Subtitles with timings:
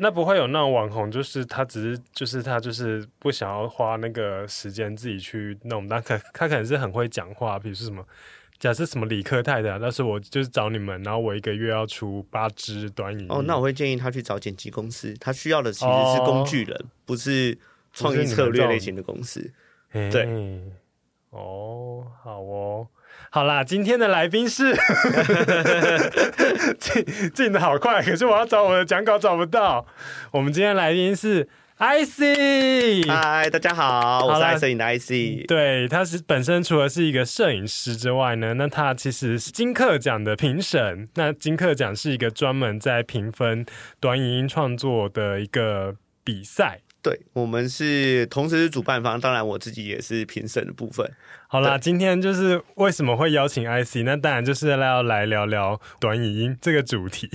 [0.00, 8.04] 那不会有那种网红，就是他只是就是他就是不想要花那个时间自己去弄，但可他可能是很会讲话，比如说什么，
[8.58, 13.26] 假设什么理科太太，但是我就是找你们，然后我一个月要出八支短影。
[13.28, 17.58] 哦，那我会建议他去找剪辑公司，他需要的其实是工具人，哦、不是
[17.92, 19.52] 创意策略类型的公司。
[19.92, 20.28] 对，
[21.30, 22.88] 哦，好哦。
[23.30, 24.74] 好啦，今天的来宾是
[26.80, 29.86] 进进的好快，可是我要找我的讲稿找不到。
[30.30, 31.46] 我们今天来宾是
[31.78, 35.46] IC，嗨，大家好，我是爱摄影的 IC。
[35.46, 41.06] 对，他是本身除了是一个摄影师之外呢，那他其实是金客奖的评审。
[41.14, 43.64] 那金客奖是一个专门在评分
[44.00, 45.94] 短影音创作的一个
[46.24, 46.80] 比赛。
[47.00, 51.08] 对，我们是同时是主办方，当然我自己也是评审的部分。
[51.46, 57.30] 好啦，今天就是为什么会邀请 IC，那当然就是要来聊聊短影音这个主题。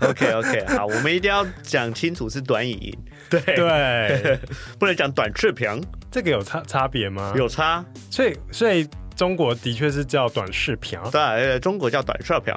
[0.00, 2.98] OK OK，好，我们一定要讲清楚是短影音，
[3.28, 4.38] 对对，
[4.80, 5.68] 不能讲短视频，
[6.10, 7.34] 这个有差差别吗？
[7.36, 8.88] 有差，所以所以。
[9.16, 12.52] 中国的确是叫短视频，对，中国叫短视频，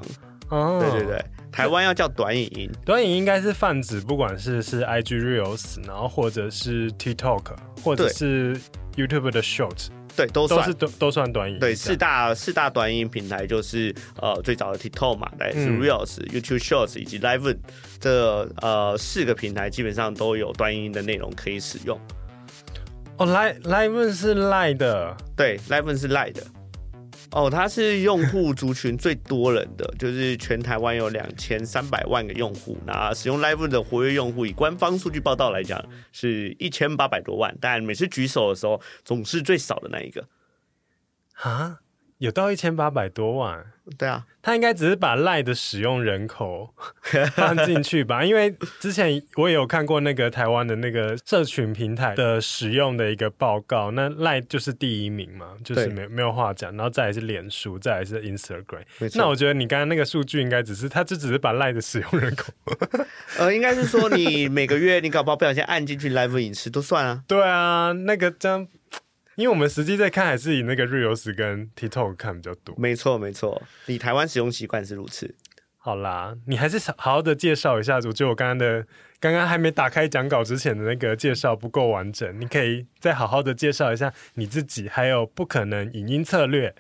[0.50, 7.44] 哦，对对对，台湾要叫短影音，短影音应该是泛指，不管是是 IG Reels，然后或者是 TikTok，
[7.84, 8.60] 或者是
[8.96, 10.60] YouTube 的 Short，对，都算。
[10.62, 11.60] 都是都都算短影音。
[11.60, 17.56] 对，四大四大短影音平台就是呃最早的 TikTok 嘛，来是 Reels、嗯、YouTube Shorts 以及 Live
[18.00, 22.00] 这呃四个平台基本上都有短影音的内容可以使用。
[23.18, 26.44] 哦，Live Live 是 Live 的，对，Live 是 Live 的。
[27.32, 40.26] 哦，它是用户族群最多人的，就是全台湾有两千三百万个用户，那使用 Live 的活跃用户，以官方数据报道来讲，是一千八百多万，但每次举手的时候，总是最少的那一个。
[41.42, 41.80] 啊？
[42.20, 43.64] 有到一千八百多万？
[43.98, 46.74] 对啊，他应该只是把赖的使用人口
[47.38, 48.22] 放进去吧？
[48.26, 58.82] 因为之前我也有看过那个台湾的那个社群平台的使用的一个报告，那赖就是第一名嘛，就是没没有话讲，然后再来是脸书，再来是 Instagram。
[59.16, 62.52] 那我觉得你刚刚那个数据应该只是，他就只是把赖的使用人口，
[63.40, 67.24] 呃，应该是说你每个月你搞不好不小心按进去 Live 影视都算啊。
[67.30, 68.68] 对啊，那个这样。
[69.38, 72.76] 因为我们实际在看，还是以那个 Reels 跟 TikTok 看比较多。
[72.76, 75.36] 没错，没错，以台湾使用习惯是如此。
[75.78, 77.98] 好啦，你还是好好的介绍一下。
[77.98, 78.86] 我觉得我刚刚的
[79.20, 86.74] 刚刚还没打开讲稿之前的那个介绍不够完整，你可以再好好的介绍一下你自己，还有不可能影音策略。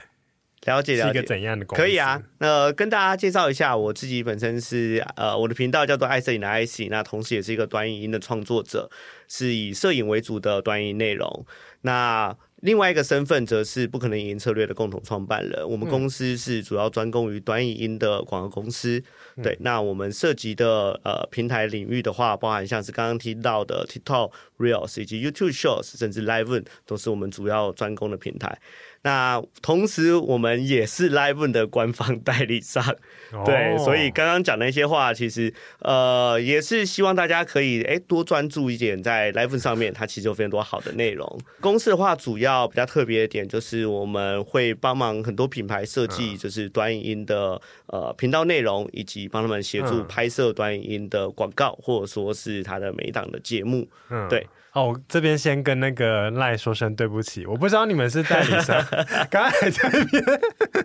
[0.63, 1.81] 了解，了解是一个怎样的公司？
[1.81, 8.89] 可以啊，那、呃、跟大家介绍一下，我自己本身是呃，我的频道叫做爱摄影的 IC，那同时也是一个短影音的创作者，
[9.29, 11.45] 是以摄影为主的短影音内容。
[11.81, 15.67] 那另外一个身份则是不可能影音策略的共同创办人。
[15.69, 19.01] 我们公司是主要专攻于短影音的广告公司。
[19.35, 28.59] 嗯、对，那我们涉及的呃平台领域的话，包含像是刚刚提到的 TikTok、Reels 以及 YouTube Shorts，甚至 Live 都是我们主要专攻的平台。
[29.03, 32.83] 那同时，我们也是 Live 的官方代理商，
[33.31, 41.39] 哦、 对，所以刚刚讲的一些话，其实呃也是希望大家可以哎多专注一点在 Live 上面，它其实有非常多好的内容。
[41.61, 54.45] 公司的话，主要比较特别的点就是我们会帮忙很多品牌设计，就是短影音的呃频道内容，以及帮他们协助拍摄短影音的广告，或者说是它的每一档的节目，嗯，对。
[54.77, 58.79] 哦，我这边先跟那个赖说声对不起，我不知道你们是代理商，
[59.27, 60.23] 刚刚还在那边，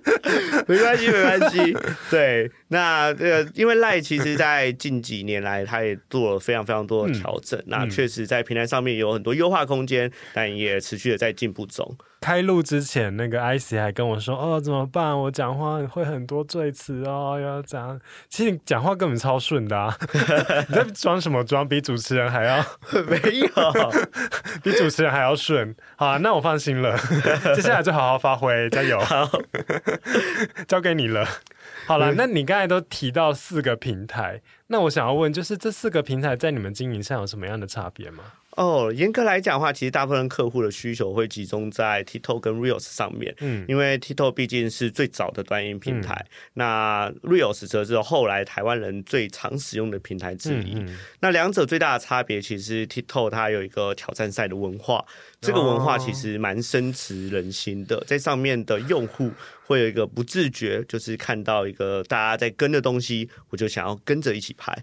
[0.66, 1.76] 没关系，没关系。
[2.10, 11.94] 对，那呃，因为赖其实在近几年来，他也做了非常非常多的调整，嗯、那确实在平台上面有很多优化空间，但也持续的在进步中。
[12.22, 15.18] 开录之前，那个 IC 还跟我说：“哦，怎么办？
[15.18, 18.00] 我讲话会很多赘词哦，要这样。”
[18.30, 19.92] 其实你讲话根本超顺的啊！
[20.70, 21.66] 你在装什么装？
[21.68, 22.64] 比主持人还要
[23.08, 23.48] 没有，
[24.62, 25.74] 比主持人还要顺。
[25.96, 26.96] 好啊，那我放心了。
[27.56, 29.00] 接下来就好好发挥，加油！
[29.00, 29.28] 好，
[30.68, 31.26] 交给你了。
[31.86, 38.22] 好了，那你刚才都提到四个平台，那我想要问，就是这四个平台在你们经营上有什么样的差别吗？
[38.56, 43.34] 哦，严格来讲的话，其实大部分客户的需求会集中在 TikTok 跟 Reels 上面。
[43.40, 50.74] 嗯，因为 TikTok 毕竟是最早的短影平台，嗯、那 Reels 则是后来台湾人最常使用的平台之一。
[50.74, 55.02] 嗯嗯、那两者最大的差别，其实 TikTok 它有一个挑战赛的文化，
[55.40, 59.30] 这个文化其实蛮深植人心的，在上面的用户
[59.64, 64.76] 会有一个不自觉，就是看到一个大家在跟的东西，我就想要跟着一起拍。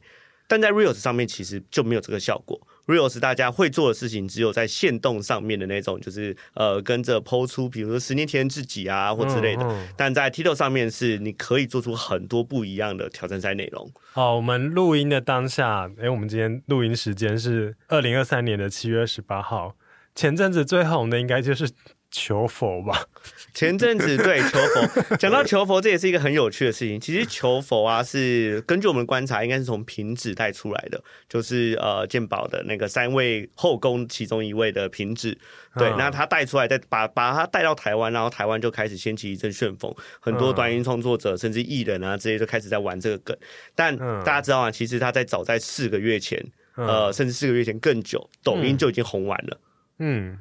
[0.47, 2.59] 但在 Reels 上面其实就没有这个效果。
[2.89, 9.61] Reels 大家会做的事情，只有在限动上面的那种，就是呃跟着 PO 出，比如说十年前自己啊或之类的。
[9.63, 13.87] 嗯嗯、但在 TikTok 上面是你可以做出很多不一样的挑战赛内容。
[14.11, 19.75] 好，我们录音的当下，哎、欸，我们今天录音时间是二零二三年的七月二十八号。
[20.15, 21.69] 前阵子最红的应该就是。
[22.11, 23.05] 求佛吧，
[23.53, 26.99] 前阵子对求佛， 讲到求佛，这也是一个很有趣的事情。
[26.99, 35.37] 其实求佛啊，是根据我们观察，应该是从平子带出来的，就是呃健保的那个三位后宫其中一位的平子，
[35.75, 43.37] 对，嗯、那他带出来，再把把他带到台湾，然后台湾就开始掀起一阵旋风，很多短音创作者、嗯、甚至艺人啊这些就开始在玩这个梗。
[43.75, 46.43] 但大家知道啊，其实他在早在四个月前，
[46.75, 49.55] 呃，甚至四个月前更久，抖音就已经红完了。
[49.61, 49.68] 嗯，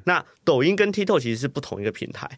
[0.05, 2.29] 那抖音跟 TikTok 其实是不同一个平台。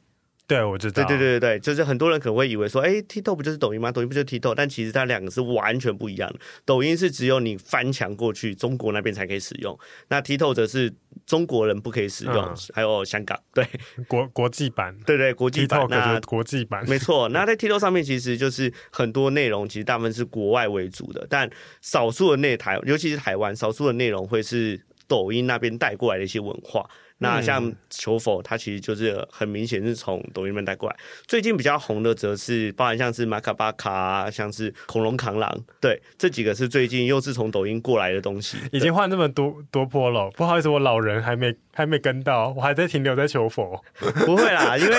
[0.48, 1.06] 对，我知道。
[1.06, 3.90] 对对对对，就是很多人可能会以为说，哎，TikTok 不就是抖音吗？
[3.90, 4.54] 抖音不就是 TikTok？
[4.54, 6.38] 但其实它两个是完全不一样的。
[6.66, 9.80] 抖音是只有你翻墙过去，中国那边才可以使用。
[10.10, 10.94] 那 TikTok 则是
[11.26, 13.40] 中国人不可以使用，嗯、还有香港。
[13.54, 13.66] 对，
[14.10, 14.94] 国国际版。
[15.06, 15.88] 对对，国际版。
[15.90, 16.84] 那国际版。
[16.90, 17.30] 没错。
[17.30, 24.78] 那在 TikTok 上面，其实就是很多内容，其实大部分是国外为主的，但少数的内台，尤其是台湾，少数的内容会是
[25.12, 26.90] 抖音那边带过来的一些文化。
[27.24, 30.96] 那像求佛，它其实就是很明显是从抖音那边带过来。
[31.28, 38.58] 最近比较红的则是，包含像是马卡巴卡啊，像是恐龙扛狼，对，这几个是最近又是从抖音过来的东西。
[38.72, 43.80] 已经换那么多多波了，不好意思，我老人还没还没跟到，我还在停留在求佛。
[44.26, 44.96] 不会啦，因为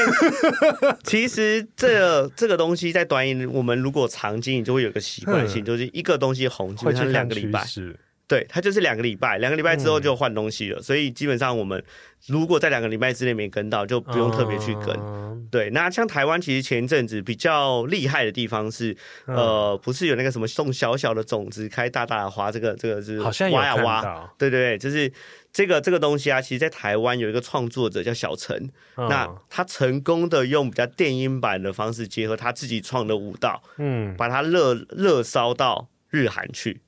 [1.03, 7.65] 其实这個、这个东西在短影，我们如果常经营，就会有个习惯性，就是一个东西红，基本上两个礼拜。
[8.32, 11.84] 对，它就是两个礼拜，两个礼拜之后就换东西了，嗯、所以基本上我们
[12.29, 14.88] 如果在两个礼拜之内没跟到，就不用特别去跟。
[14.99, 18.96] 嗯、对，那像台湾其实前一阵子比较厉害的地方是，
[19.26, 25.12] 嗯、呃，不是有那个什么种小小的种子开大大的花，这个这个是好像挖呀挖，对对对，就是
[25.52, 28.56] 这个这个东西啊，其实在台湾有一个创作者叫小陈，
[28.96, 36.81] 嗯、那他成功的用比较电音版的方式结合他自己创的舞蹈，嗯，把它热热烧到日韩去。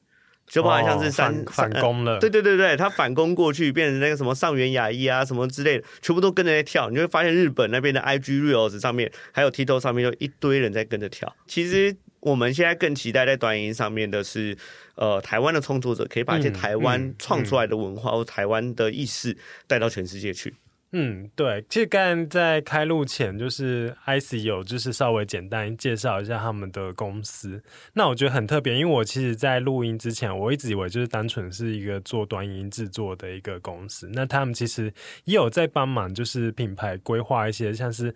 [0.46, 6.88] 就包含像是三、哦、反，反攻了，对对对对，他反攻过去，变成那个什么上元雅一啊什么之类的，全部都跟着在跳。
[6.91, 11.35] 你就会发现日本那边的 IG Reels 上面，还有 TikTok 上面，就一堆人在跟着跳。
[11.46, 14.56] 其实我们现在更期待在短音上面的是，
[14.94, 19.37] 呃，台湾的创作者可以把一些台湾创出来的文化或台湾的意识
[19.67, 20.55] 带到全世界去。
[20.96, 27.61] 嗯，对，其实刚刚在开录前，就是 IC 有就是稍微简单介绍一下他们的公司。
[27.94, 34.08] 那我觉得很特别，因为我其实，在录音之前，我一直以为就是单纯是一个做短音制作的一个公司。
[34.12, 34.85] 那他们其实
[35.25, 38.14] 也有在帮忙，就是品牌规划一些像是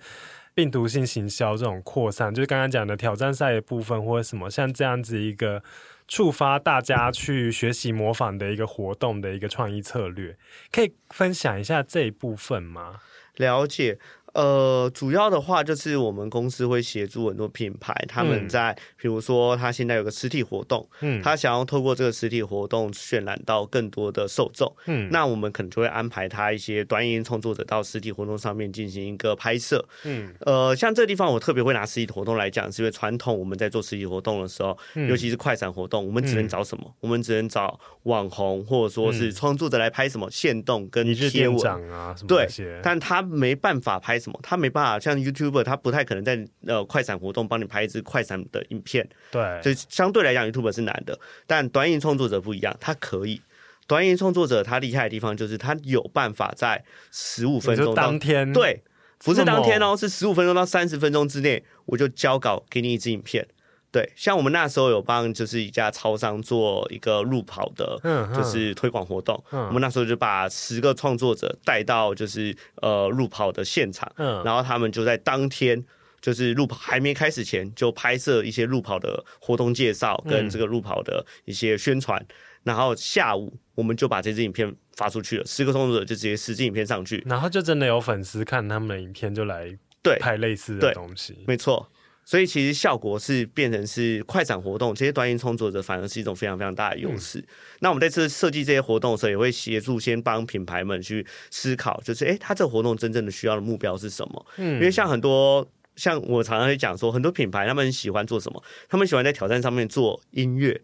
[0.54, 5.60] 病毒性行销这种扩散，就是刚刚讲的挑战赛的部分，或者什么像这样子一个。
[6.08, 10.36] 触发大家去学习模仿的一个活动的一个创意策略，
[10.72, 12.96] 可以分享一下这一部分吗？
[13.36, 13.98] 了解。
[14.38, 36.84] 呃，主要的话就是我们公司会协助很多品牌，他们在比如说他现在有个实体活动，嗯，他想要透过这个实体活动渲染到更多的受众，嗯，那我们可能就会安排他一些短影音创作者到实体活动上面进行一个拍摄，嗯，呃，像这个地方我特别会拿实体活动来讲，是因为传统我们在做实体活动的时候，嗯、尤其是快闪活动，我们只能找什么？
[36.86, 42.46] 嗯、我们只能找网红或者说是创作者来拍什么限动跟贴文啊，什么对，
[42.84, 44.16] 但他没办法拍。
[44.16, 44.27] 什么？
[44.42, 49.08] 他没办法像 YouTuber，他不太可能在呃快闪活动帮你拍一支快闪的影片。
[49.30, 51.18] 对，所以相对来讲，YouTuber 是难的。
[51.46, 53.40] 但短影创作者不一样，他可以。
[53.86, 58.82] 短影创作者他厉害的地方就是他有办法在十五分钟当天，对，
[59.24, 63.46] 不是当天哦，是十五分钟到三十分钟之内，我就交稿给你一支影片。
[63.90, 67.98] 对，像我们那时候有帮就是一家超商做一个路跑的，
[68.36, 69.42] 就是推广活动。
[69.50, 69.62] 嗯。
[69.62, 75.82] 嗯、我们那时候就把十个创作者带到就是呃路跑的现场，嗯、然后他们就在当天
[76.20, 91.88] 就是路跑还没开始前就拍摄一些路跑的活动介绍跟这个路跑的一些宣传，嗯、然后下午我们就把这支影片发出去了，十个创作者就直接十支影片上去，然后就真的有粉丝看他们的影片就来对拍类似的东西，没错。
[92.28, 97.38] 所以其实效果是变成是快闪活动，这些短音创作者反而是一种非常非常大的优势。
[97.38, 97.46] 嗯、
[97.80, 104.46] 那我们在这设计这些活动的时候，也会协助先帮品牌们去思考，就是诶，他这个活动真正的需要的目标是什么？
[104.58, 105.66] 嗯，因为像很多
[105.96, 108.62] 像我常常会讲说，很多品牌他们喜欢做什么？
[108.90, 110.78] 他们喜欢在挑战上面做音乐，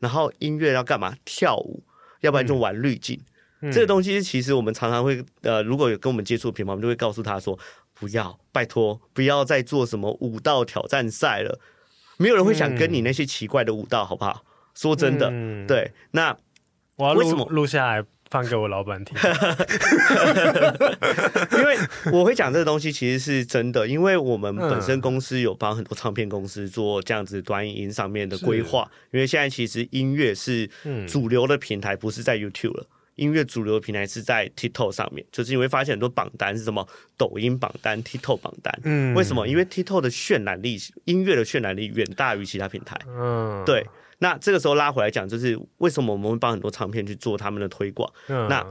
[0.00, 1.16] 然后音乐要干嘛？
[1.24, 1.82] 跳舞，
[2.20, 3.18] 要不然就玩滤镜。
[3.62, 7.58] 嗯、这个东西其实我们常常会呃，如果有跟我们接触的品牌，我们就会告诉他说。
[8.00, 11.60] 不要，拜托，不要再做什么舞蹈挑战赛了。
[12.16, 14.42] 没有人会想跟你那些奇怪的舞蹈，好不好？
[14.74, 15.92] 说真的，嗯、对。
[16.12, 16.36] 那
[16.96, 19.16] 我要录录下来，放给我老板听。
[21.58, 21.76] 因为
[22.12, 28.90] 我会讲这个东西其实是真的，因为我们本身公司有帮很多唱片公司做这样子短影音上面的规划。
[29.12, 30.70] 因为现在其实音乐是
[31.06, 32.86] 主流的平台，不是在 YouTube 了。
[33.20, 36.86] 音乐主流的平台是在 TikTok 上面，就是你会发现很多榜单是什么
[37.18, 38.80] 抖音榜单、TikTok 榜单。
[38.84, 39.46] 嗯，为什么？
[39.46, 42.98] 因为 TikTok 的渲染力，音乐的渲染力远大于其他平台。
[43.06, 43.86] 嗯，对。
[44.22, 48.10] 那这个时候拉回来讲，就是为什么我们会帮很多唱片去做他们的推广？
[48.28, 48.66] 嗯，那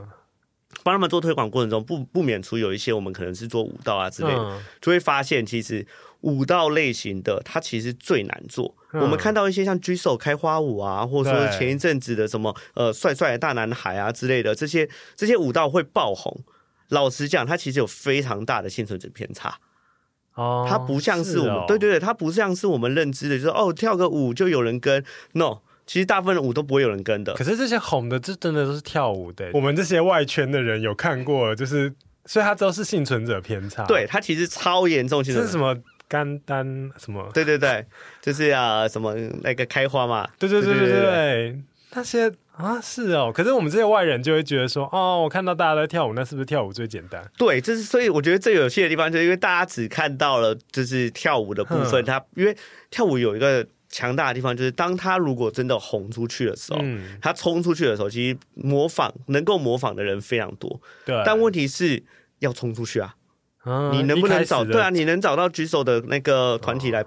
[0.82, 5.86] 帮他们做推广过程中，不不免除有一些我们可能是做舞蹈啊之类的，嗯，就会发现其实
[6.20, 8.74] 舞蹈类型的它其实最难做。
[8.92, 16.42] 嗯、我们看到一些像 Jisoo 开花舞啊，或者说前一阵子的什么呃帅帅的大男孩啊之类的，这些这些舞蹈会爆红。
[16.88, 19.58] 老实讲，它其实有非常大的幸存者偏差。
[20.34, 25.04] 哦，它不像是我们，对对对，它不像是我们认知的，就是哦跳个舞就有人跟。
[25.32, 25.58] No，
[25.90, 27.34] 其实大部分的舞都不会有人跟的。
[27.34, 29.50] 可是这些红的，这真的都是跳舞的。
[29.52, 31.92] 我们这些外圈的人有看过，就是
[32.26, 33.84] 所以他都是幸存者偏差。
[33.86, 35.76] 对，他其实超严重，其实是什么？
[36.06, 36.64] 肝丹
[36.96, 37.28] 什么？
[37.34, 37.84] 对对对，
[38.22, 40.28] 就是啊，什么那个开花嘛？
[40.38, 41.62] 对对对对对，对，
[41.94, 43.32] 那些啊是哦。
[43.34, 47.20] 可是我们这些外人就会觉得说，哦，我看到大家在跳舞，那是不是跳舞最简单？
[47.36, 52.56] 对，就是所以我觉得最有趣的地方，就是因为大家只看到了就是跳舞的部分，它因为
[52.90, 60.80] 跳舞有一个强大的地方，就是当他如果真的红出去的时候，嗯，他冲出去的时候，其实模仿能够模仿的人非常多。
[61.04, 62.02] 对，但问题是
[62.38, 63.14] 要冲出去啊。
[63.92, 64.64] 你能不能找？
[64.64, 67.04] 对啊，你能找到举手的那个团体来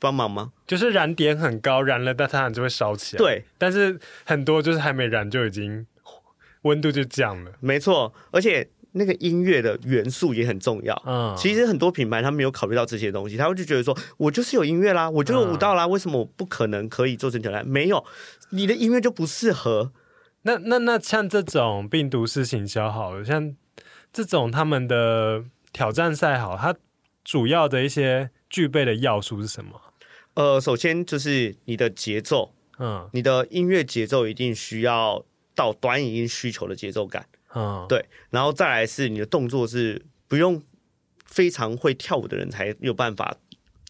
[0.00, 0.52] 帮忙吗？
[0.66, 3.18] 就是燃点很高，燃了，但它就会烧起来。
[3.18, 5.86] 对，但是很多就是还没燃就已经
[6.62, 7.52] 温度就降了。
[7.60, 11.02] 没错，而且那个音乐的元素也很重要。
[11.06, 17.66] 嗯，其实很多品牌他没有考虑到这些东西，他会就觉得说，我就是有音乐啦，我就有舞蹈啦，为什么我不可能可以做成挑战？
[17.66, 18.04] 没有，
[18.50, 19.92] 你的音乐就不适合。
[20.42, 23.54] 那那那像这种病毒式行销好了，像
[24.12, 25.44] 这种他们的。
[25.74, 26.76] 挑战赛好，它
[27.24, 29.80] 主要的一些具备的要素是什么？
[30.34, 40.62] 呃，首先就是你的节奏，嗯，你的音乐节奏一定需要到短影音需求的节奏感，嗯，对，然后再来是你的动作是不用
[41.24, 43.36] 非常会跳舞的人才有办法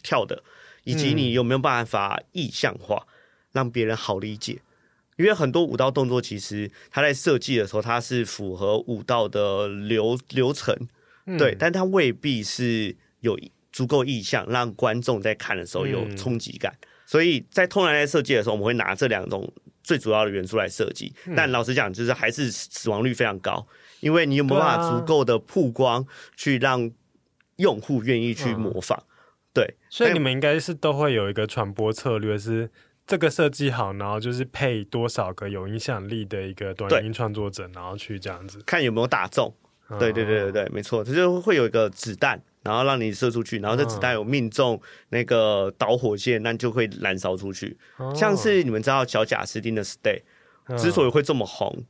[0.03, 0.43] 跳的，
[0.85, 3.07] 以及你有没有办法意象化，
[3.53, 4.61] 让别人好理解，
[5.17, 10.77] 因为很多舞蹈动作其实它在设计的时候，它是符合舞蹈的流流程。
[11.39, 13.39] 对，但它未必是有
[13.73, 16.77] 足够意象，让观众在看的时候有冲击感。
[16.81, 19.49] 嗯、所以在通常在设计的时候，我们会拿这两种
[19.83, 21.15] 最主要的元素来设计。
[21.27, 23.67] 嗯、但老实讲，就是还是死亡率非常高，
[24.01, 26.91] 因为你有没有办法足够的曝光，去让
[27.57, 29.03] 用户愿意去模仿。
[29.53, 32.71] 对，所以你们应该是都会有一个传播策略，是
[33.07, 39.55] 这个设计好，然后就是配多少个有影响力的一个短音创作者，然后去这样子看有没有打中。
[39.99, 47.77] 对对对对对，没错，它就会有一个子弹，然后让你射出去，然后这子弹有命中那个导火线，那就会燃烧出去。
[48.15, 50.21] 像是你们知道小贾斯汀的《Stay》
[50.81, 51.85] 之所以会这么红，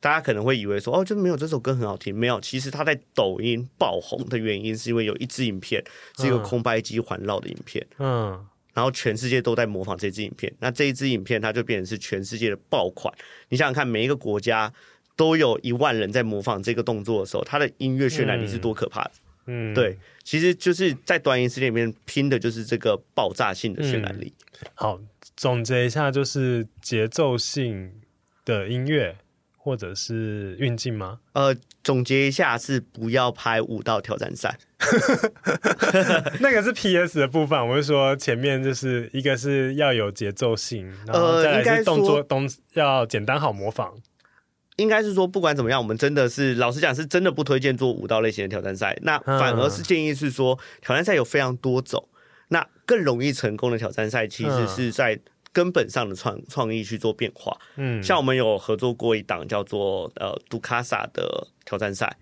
[0.00, 2.40] 大家可能会以为说哦，就是没有这首歌很好听，没有。
[2.40, 5.82] 其实它在抖音爆红的原因，是因为有一支影片
[6.16, 13.12] 是一个空白机环绕的影片，嗯，然后全世界都在模仿这支影片，那这一支影片它就变成是全世界的爆款。
[13.48, 14.72] 你想想看，每一个国家。
[15.14, 19.10] 都有一万人在模仿这个动作的时候，它的音乐渲染力是多可怕的。
[19.14, 19.31] 嗯，
[19.74, 24.32] 对，其实就是在短影视里面拼的就是这个爆炸性的渲染力。
[24.60, 25.00] 嗯、好，
[25.36, 27.92] 总结一下，就是节奏性
[28.44, 29.16] 的音乐
[29.56, 31.20] 或者是运镜吗？
[31.32, 34.56] 呃，总结一下是不要拍舞蹈挑战赛，
[36.38, 37.68] 那个是 PS 的部分。
[37.68, 43.92] 我是说前面就是一个是要有节奏性，然后再来是动作动要简单好模仿。
[44.76, 48.98] 应该是说，不管怎么样，我们真的是老实讲，是真的不推荐做舞蹈类型的挑战赛。
[49.02, 52.08] 那反而是建议是说，挑战赛有非常多种，
[52.48, 55.20] 那更容易成功的挑战赛，其实是在
[55.52, 57.54] 根本上的创创意去做变化。
[57.76, 62.16] 嗯，像我们有合作过一档叫做呃杜卡萨的挑战赛，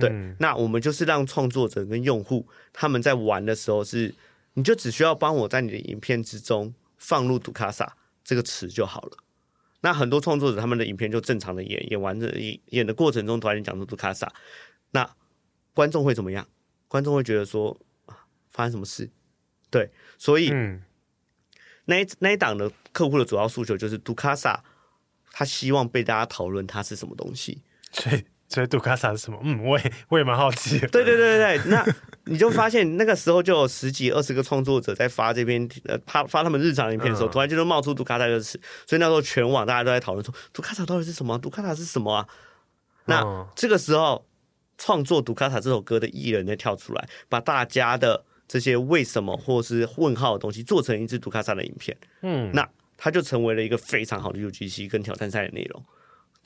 [0.00, 0.08] 对，
[0.38, 4.14] 那我们就是让创作者跟用户他们在玩的时候是，
[4.54, 9.16] 你就只需要帮我在你的影片之中放入杜卡萨这个词就好了。
[9.80, 14.32] 那很多创作者他们的影片就正常的演，演完这演演的过程中突然讲出杜卡萨，
[14.90, 15.08] 那
[15.74, 16.48] 观众会怎么样？
[16.88, 17.78] 观众会觉得说
[18.50, 19.10] 发生什么事？
[19.70, 20.82] 对，所以、嗯、
[21.84, 24.64] 那一那一档的客户的主要诉求就是杜卡萨，
[25.30, 27.62] 他希望被大家讨论他是什么东西。
[27.92, 29.38] 所以所以杜卡萨是什么？
[29.42, 30.86] 嗯，我也 我也蛮好奇的。
[30.88, 31.84] 对对对对对，那
[32.24, 41.38] 你就发现那个时候就有十几二十个创作者在发这边呃发发他们日常影片的时候，嗯、突然就冒出杜卡萨这个词，所以那时候全网大家都在讨论说杜卡萨到底是什么？
[41.38, 42.26] 杜卡萨是什么啊？
[43.06, 44.26] 那这个时候
[44.78, 51.96] 创作《杜卡萨》这首歌的艺人呢跳出来，把大家的这些为什么或是问号的东西做成一支杜卡萨的影片。
[52.22, 55.84] 嗯，那它就成为了一个非常好的 UGC 跟挑战赛的内容。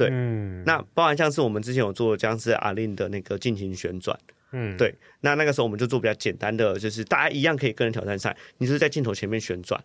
[0.01, 4.19] 对，嗯，那包含像是我们之前有做僵尸阿令的那个进行旋转。
[4.53, 9.79] 嗯，对，那那个时候我们就做比较简单的，就是大家一样可以跟着挑战赛，你就是在镜头前面旋转，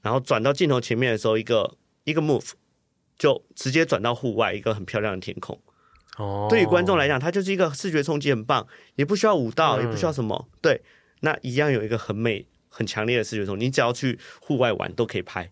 [0.00, 2.50] 然后转到镜头前面的时候，一个一个 move
[3.16, 5.60] 就直接转到户外一个很漂亮的天空。
[6.16, 10.80] 哦，对于观众来讲，它就是一个视觉冲击很棒，也不需要舞蹈，嗯、也不需要什么，对，
[11.20, 15.48] 那一样有一个很美、很强烈的视觉冲击，你只要去户外玩都可以拍。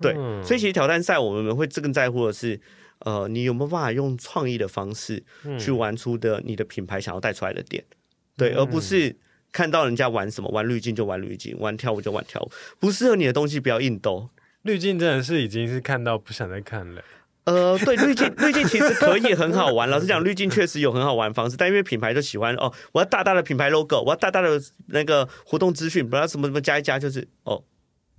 [0.00, 2.58] 对，嗯、所以其实挑战赛我们会更在乎的是。
[3.04, 5.22] 呃，你有没有办法用创意的方式
[5.58, 7.84] 去玩出的你的品牌想要带出来的点？
[7.90, 7.96] 嗯、
[8.36, 9.16] 对，而不是
[9.52, 14.28] 看到人家玩什么，玩滤镜就玩滤镜，玩跳舞就玩跳舞，不适合你的东西不要硬兜。
[14.62, 17.02] 滤镜真的是已经是看到不想再看了。
[17.44, 19.90] 呃，对，滤镜滤镜其实可以很好玩。
[19.90, 27.62] 老实讲，滤镜确实有很好玩的方式，但因为品牌就喜欢哦，我要大大的品牌 logo，我要大大的那个活动资讯，不要什么什么加一加，就是哦。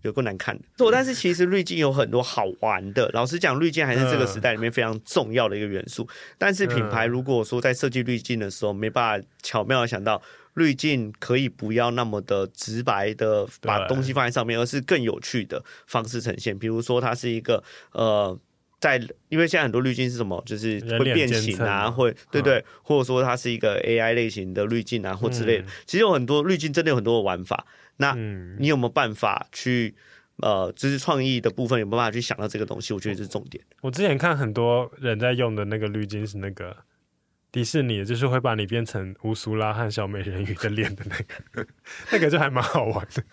[0.08, 3.10] 有够难看的，做，但是其实滤镜有很多好玩的。
[3.14, 6.08] 老实讲，滤镜还是这个时代里面非常重要的一个元素。
[6.38, 10.22] 但是品牌如果说在设计滤镜的时候，没办法巧妙的想到
[10.54, 16.58] 滤镜可以不要那么的直白的把东西放在上面，而是更有趣的方式呈现。
[16.58, 18.38] 比如说，它是一个呃，
[18.86, 25.66] 在因为现在很多滤镜是什么，就是会变形啊，会对对，或者说它是一个 AI 类型的滤镜啊，或之类的。
[25.86, 27.66] 其实有很多滤镜真的有很多的玩法。
[27.98, 28.14] 那
[28.60, 29.96] 你有没有办法去，
[30.44, 32.94] 呃，就是创意的部分有没有办法去想到这个东西？
[32.94, 33.64] 我觉得这是重点。
[33.82, 36.76] 我之前看很多人在用的那个滤镜是那个
[37.54, 41.16] 迪士尼，就是会把你变成乌苏拉和小美人鱼的脸的那
[41.54, 41.66] 个，
[42.12, 43.24] 那个就还蛮好玩的。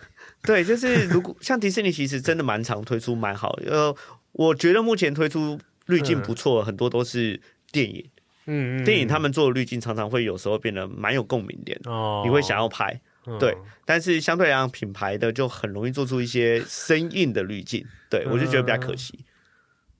[0.43, 3.69] 对，就是如果像迪士尼，其实真的蛮常推出蛮好的。
[3.69, 3.95] 呃，
[4.33, 8.09] 我觉得目前推出滤镜不错，嗯、很多都是电影。
[8.45, 12.99] 嗯，嗯，电影他们做的滤镜常常会有时候变得蛮有共鸣点哦，你会想要拍。
[13.39, 19.17] 对，但是相对来讲，品牌的就很容易做出一些生硬的滤镜，对我就觉得比较可惜。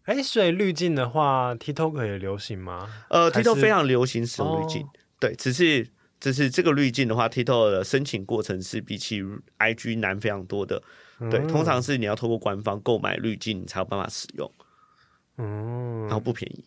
[0.03, 2.89] 哎、欸，所以滤镜的话，TikTok 也流行吗？
[3.09, 4.89] 呃，TikTok 非常流行使用滤镜，哦、
[5.21, 5.87] 对，只是
[6.19, 9.23] 只是这个滤镜的话，TikTok 的申请过程是比起
[9.57, 10.83] IG 难非常多的。
[11.19, 14.51] 对，嗯、通常是你要透过官方购买滤镜，你才有办法使用。
[15.37, 16.63] 嗯，然后不便宜。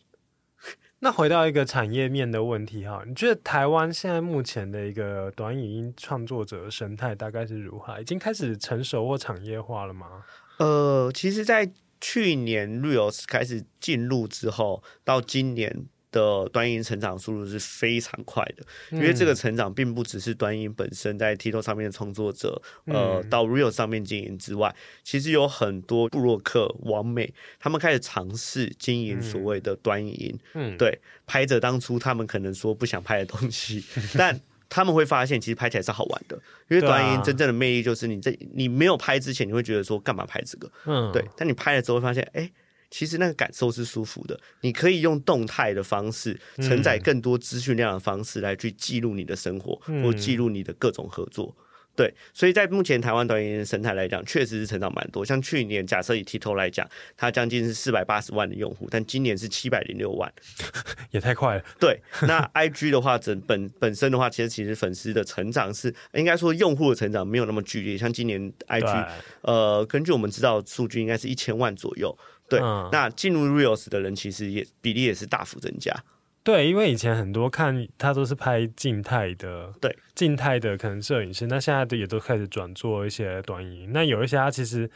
[0.99, 8.01] 那回到一个产业面的问题哈，你觉得台湾现在目前的一个短影音创作者的生态大概是如何？
[8.01, 10.25] 已经开始成熟或产业化了吗？
[10.59, 15.87] 呃，其实，在去年 Reels 开始进入之后，到今年。
[16.17, 24.75] 的端影音成长速度是非常快的，因为这个成长并不只是端影本身在 TikTok 上面的创作者，呃，到 Reels 上面经营之外，
[25.05, 33.85] 其实有很多布洛克、王美，他们开始尝试经营所谓的端影音，嗯，对，拍着当初他们可能说不想拍的东西，
[34.17, 42.51] 但他们会发现其实拍起来是好玩的，因为短影音真正的魅力就是你在你没有拍之前，你会觉得说干嘛拍这个，嗯，对，但你拍了之后会发现，哎。
[42.97, 51.55] 其实那个感受是舒服的，你可以用动态的方式承载更多资讯量的方式来去记录你的生活，嗯、或记录你的各种合作。
[51.95, 55.23] 对，所以在目前台湾短影音生态来讲，确实是成长蛮多。
[55.23, 60.33] 像去年，假设以 TikTok 来讲，它将近是四百八十万的用户，但今年是七百零六万，
[61.13, 61.65] 也太快了。
[61.79, 67.97] 对，那 IG 的话，整本本身的话，其实其实粉丝的成长是应该说用户的成长没有那么剧烈。
[67.99, 69.09] 像今年 IG，
[69.43, 72.17] 呃，根据我们知道数据，应该是一千万左右。
[72.49, 75.95] 对，嗯、那进入 Reels 的人其实也比例也是大幅增加。
[76.43, 83.91] 对，因为以前很多看他都是拍静态的，对，静态的可能摄影师，那现在都也都开始转做一些短影音。
[83.93, 84.89] 那有一些他其实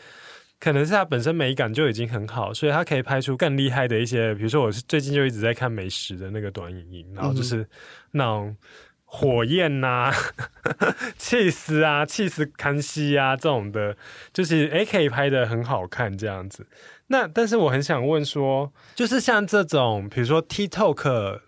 [0.59, 7.67] 可能是他本身美感就已经很好，所以他可以拍出更厉害的一些，比如说我是最近就一直在看美食的那个短影音，然后就是
[8.13, 8.57] 那种。
[9.13, 10.15] 火焰呐、啊，
[11.19, 13.97] 起司啊，气死康熙啊，这种的，
[14.33, 16.65] 就是诶可以拍的很好看这样子。
[17.13, 21.41] 那但是我很想问说，就是像这种，比如说 TikTok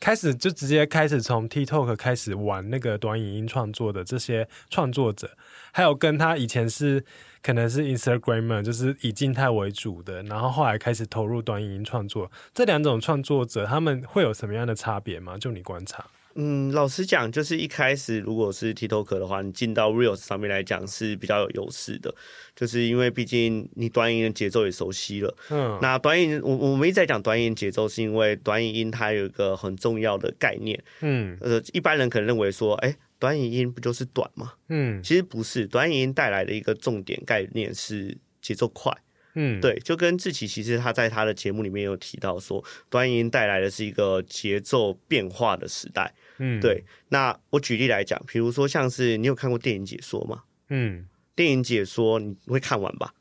[0.00, 5.30] 开始就直接开始从 TikTok 开始玩那个短影音创作的这些创作者，
[5.72, 7.04] 还有跟他以前是
[7.40, 15.38] 可能是 Instagramer，就是以静态为主的，然后后来开始投入短影音创作，这两种创作者他们会有什么样的差别吗？
[15.38, 16.04] 就你观察。
[16.36, 22.14] 嗯，老实讲，就是一开始如果是 TikTok 的话，你进到 Reels 上面来讲是比较有优势的，
[22.56, 25.36] 就是因为毕竟你短影音的节奏也熟悉了。
[25.50, 30.82] 嗯，那短影我我们一直在讲短影音节奏，是因为短影音它有一个很重要的概念。
[31.00, 34.54] 嗯，呃，一般人可能认为说，哎、欸，短影音不就是短吗？
[34.68, 38.92] 嗯，其实不是，短影音带来的一个重点概念是节奏快。
[39.36, 46.14] 嗯，对，就跟志奇其实他在他的节目里面有提到说，短影音带来的是一个节奏变化的时代。
[46.38, 46.84] 嗯，对。
[47.08, 50.42] 那我举例来讲，比如说像是你有看过电影解说吗？
[50.68, 53.12] 嗯，电影解说你会看完吧？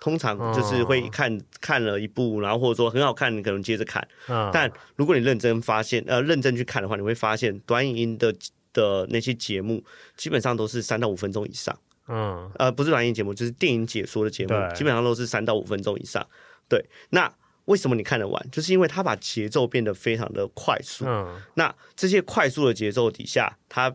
[0.00, 4.02] 通常就是会看、哦、看了一部，然后或者说很好看，你可能接着看。
[4.28, 8.34] 哦、但如果你认真发现，呃，认真去看的话，你会发现短影音的
[8.72, 9.84] 的那些节目
[10.16, 11.78] 基本上都是三到五分钟以上。
[12.08, 16.26] 嗯、哦，呃，不是短影节目，就是电影解说的节目，基本上都是三到五分钟以上。
[16.66, 17.30] 对，那
[17.70, 18.50] 为什么你看得完？
[18.50, 21.04] 就是因为它把节奏变得非常的快速。
[21.06, 23.94] 嗯、哦，那这些快速的节奏底下，它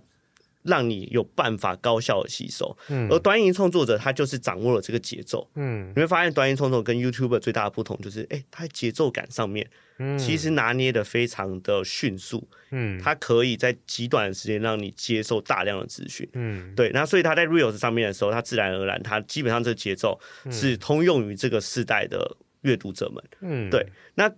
[0.64, 24.30] 让你有办法高效的吸收，嗯，而短影音创作者他就是掌握了这个节奏，嗯，你会发现短影音创作跟 YouTuber 最大的不同就是，哎、欸，他在节奏感上面，嗯，其实拿捏的非常的迅速，嗯，它可以在极短的时间让你接受大量的资讯，嗯，对，那所以他在 Reels 上面的时候，他自然而然，他基本上这个节奏是通用于这个世代的阅读者们，嗯，对，那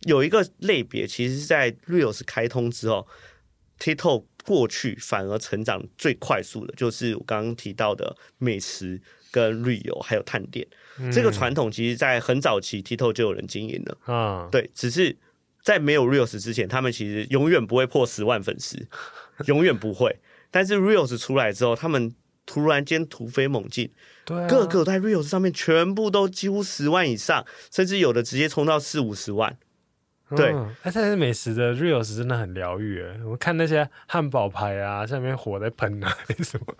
[0.00, 3.06] 有一个类别，其实是在 Reels 开通之后
[3.78, 4.24] ，TikTok。
[4.46, 10.66] 过去反而成长最快速的，就是我刚刚提到的美食跟旅游，还有探店。
[10.98, 14.46] 嗯、这个传统其实，在很早期 TikTok 就有人经营了啊。
[14.52, 15.16] 对，只是
[15.62, 18.86] 在没有 Reels 之前，他们其实永远不会破十万粉丝，
[19.48, 20.14] 永远不会。
[20.50, 23.90] 但是 Reels 出来之后，他们突然间突飞猛进，
[24.24, 29.56] 对、啊，个个在 Reels 上面全部都几乎十万以上，甚至有的直接冲到四五十万。
[30.34, 33.20] 对，哎，但是美食的 reels 真的很疗愈哎！
[33.24, 36.74] 我看那些汉堡排啊，下面火在喷啊，什么？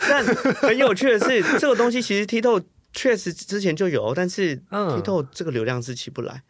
[0.00, 6.42] 但很有趣的是， 这个东西其实 TikTok 确实之前就有，但是 TikTok 这个流量是起不来，嗯、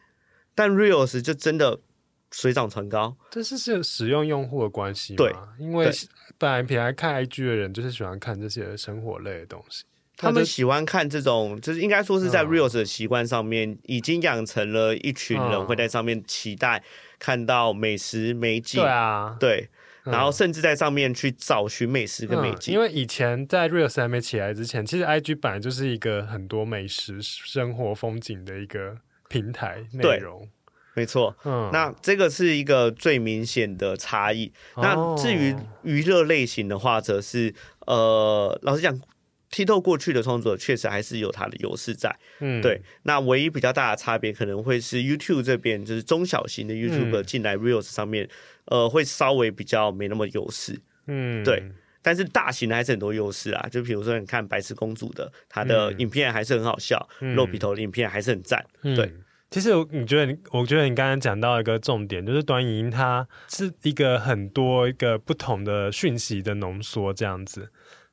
[0.55, 1.81] 但 reels 就真的
[2.31, 3.15] 水涨船高。
[3.31, 5.17] 这是是使用用户的关系吗？
[5.19, 5.91] 对，因为
[6.39, 9.85] 本来平常看 IG 的人就是喜欢看这些生活类的东西。
[10.17, 16.83] 他们喜欢看这种，就是应该说是在 Reels 的习惯上面，已经养成了一群人会在上面期待
[17.19, 18.81] 看到美食美景。
[18.81, 19.69] 对啊，对，
[20.05, 22.73] 然后甚至在上面去找寻美食跟美景。
[22.73, 28.99] 因为以前在 Reels 还没起来之前，其实 IG 本来就是一个很多美食生活风景的一个
[29.29, 30.49] 平台内容。
[30.95, 34.53] 没错，嗯，那这个是一个最明显的差异。
[34.77, 37.53] 那至于娱乐类型的话，则是
[37.87, 39.01] 呃，老实讲。
[39.53, 42.81] TikTok 过去的创作确实还是有它的优势在，嗯，对。
[43.03, 48.25] 那唯一比较大的差别可能会是 YouTube 这边，就是中小型的 YouTuber 进来 Reels 上面，
[48.65, 51.63] 嗯、呃，会稍微比较没那么优势，嗯，对。
[52.01, 59.13] 但是大型的还是很多优势啊，就比如说你看白痴公主的，她的影片还是很好笑，嗯、肉笔头的影片还是很赞，嗯、对。
[59.51, 67.71] 其实你觉得，我觉得你刚刚讲到一个重点，就是短影音它是一个很多一个不同的讯息的浓缩这样子，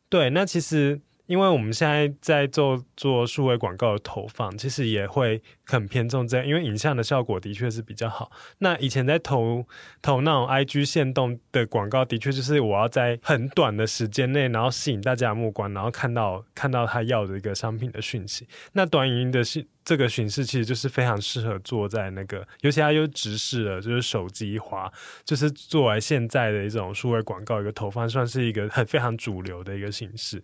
[0.10, 0.30] 对。
[0.32, 1.00] 那其实。
[1.30, 8.32] 因为我们现在在做做数位广告的投放，其实也会很偏重这样，因为影像的效果的确是比较好。
[8.58, 9.64] 那以前在投
[10.02, 18.48] 投那种 IG 限动的广告，的确就是我要在很短的时间内，然后吸引大家的目光，然后看到看到他要的一个商品的讯息。
[18.74, 24.88] 那短影音的讯这个形式其实就是非常适合坐在那个，尤其它又直视了，就是手机滑，
[25.26, 30.44] 就是作为现在的一种数位广告一个投放，算是一个很非常主流的一个形式。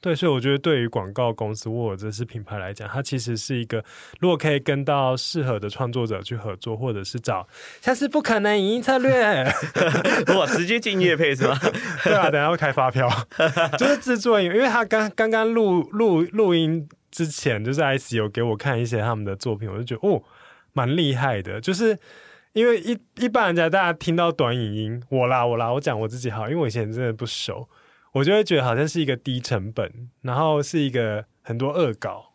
[0.00, 3.84] 对，所以我觉得对于广告公司或者是品牌来讲，它其实是一个，
[4.20, 7.48] 如果可以跟到适合的创作者去合作，或者是找
[7.80, 9.44] 像是不可能影音策略，
[10.38, 11.58] 哇，直接进业配是吗？
[12.04, 13.10] 对啊，等下会开发票，
[13.76, 20.20] 就是制作，因为他刚刚刚录录录音之前，就是 IC 有给我看一些他们的作品，我就觉得哦，
[20.72, 21.96] 蛮厉害的，就是
[22.52, 27.68] 因为一一般人家大家听到短影音，我啦我啦，我讲我自己好，因为我以前真的不熟。
[28.14, 32.32] 我就会觉得好像是一个低成本，然后是一个很多恶搞，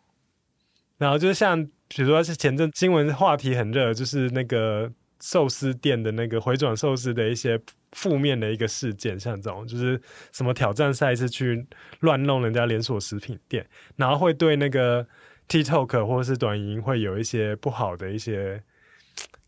[0.98, 7.58] 然后就是像比如说是前阵新闻话题很热，就是那个寿司店的那个回转寿司的一些
[7.92, 10.00] 负面的一个事件，像这种就是
[10.32, 11.66] 什么挑战赛是去
[12.00, 15.06] 乱弄人家连锁食品店，然后会对那个
[15.48, 18.62] TikTok 或者是短影音会有一些不好的一些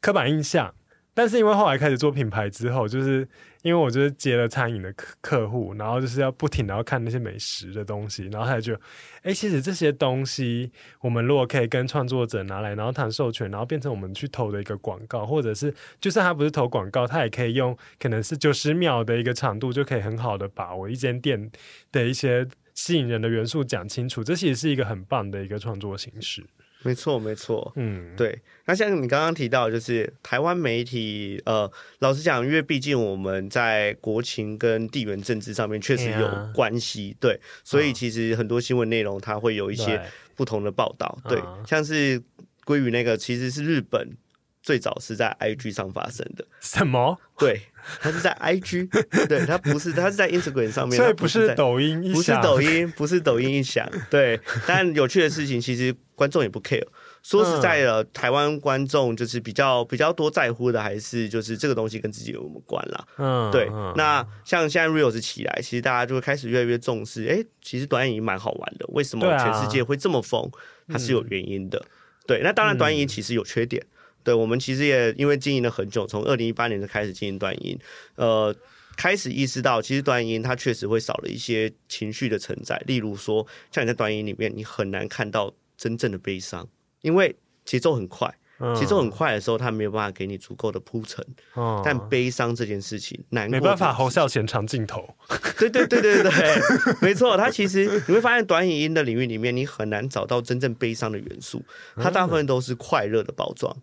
[0.01, 0.75] 刻板印象。
[1.15, 3.29] 但是因为后来开始做品牌之后，就是
[3.63, 8.75] 因为我就是接了餐饮的客客户，然后就是要不停的要看那些美食的东西，然后他就，
[9.23, 21.51] 哎，其实这些东西我们如果可以跟创作者拿来，然后谈授权，然后变成我们去投的一个广告，或者是就算他不是投广告，他也可以用可能是九十秒的一个长度，就可以很好的把我一间店
[21.93, 26.43] 的一些吸引人的元素讲清楚，这其实是一个很棒的一个创作形式。
[26.83, 27.73] 没错，没错。
[27.77, 28.41] 嗯，对。
[28.65, 40.01] 那像你刚刚提到，就是台湾媒体，呃，老实讲，因为毕竟我们在国情跟地缘政治上面确实有关系，对，所以其实很多新闻内容它会有一些
[40.35, 42.23] 不同的报道，对，像是
[42.65, 44.17] 归于那个，其实是日本。
[44.63, 46.45] 最早是在 IG 上发生的。
[46.61, 47.19] 什么？
[47.39, 47.61] 对，
[48.01, 48.89] 它是在 IG，
[49.27, 53.89] 对，它不是，它是在 Instagram 上面，所以不是抖音一，不是抖音，不是抖音一响。
[54.09, 56.87] 对，但有趣的事情，其实观众也不 care。
[57.25, 63.05] 说实在的，嗯、台湾观众就是比较比较多在乎的，还是就是这个东西跟自己有什么关啦。
[63.17, 63.69] 嗯，对。
[63.71, 67.25] 嗯、那像现在 Reels 起来，其实大家就会开始越来越重视。
[67.27, 70.43] 哎，其实短影音蛮好玩的，为什么全世界会这么疯？
[70.43, 70.51] 啊、
[70.95, 71.79] 它是有原因的。
[71.79, 71.91] 嗯、
[72.27, 73.85] 对，那当然短影音其实有缺点。
[74.25, 77.79] 对，我们其实也因为经营了很久，从二零一八年就开始经营短影音，
[78.17, 78.55] 呃，
[78.97, 82.83] 开始意识到其实短影音它确实会少了一些情绪的承载。
[82.87, 86.69] 例如说，像你在短音里面，你很难看到真正的悲伤，
[87.01, 88.33] 因为节奏很快，
[88.79, 91.25] 节奏很快的时候，它没有办法给你足够的铺陈。
[91.57, 95.17] 嗯、但悲伤这件事情，难过没办法，侯孝贤长镜头。
[95.59, 97.37] 对对对对对对，没错。
[97.37, 101.65] 它其实你会发现，短影音的领域里面，你很难找到真正悲伤的元素，
[101.97, 103.75] 它大部分都是快乐的包装。
[103.77, 103.83] 嗯，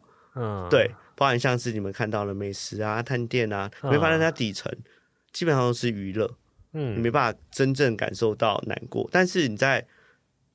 [0.70, 4.72] 对，包含像是你们看到的美食啊、探店啊，你会发现它底层
[5.32, 6.30] 基本上都是娱乐，
[6.74, 9.10] 嗯，你没办法真正感受到难过。
[9.12, 9.86] 但是你在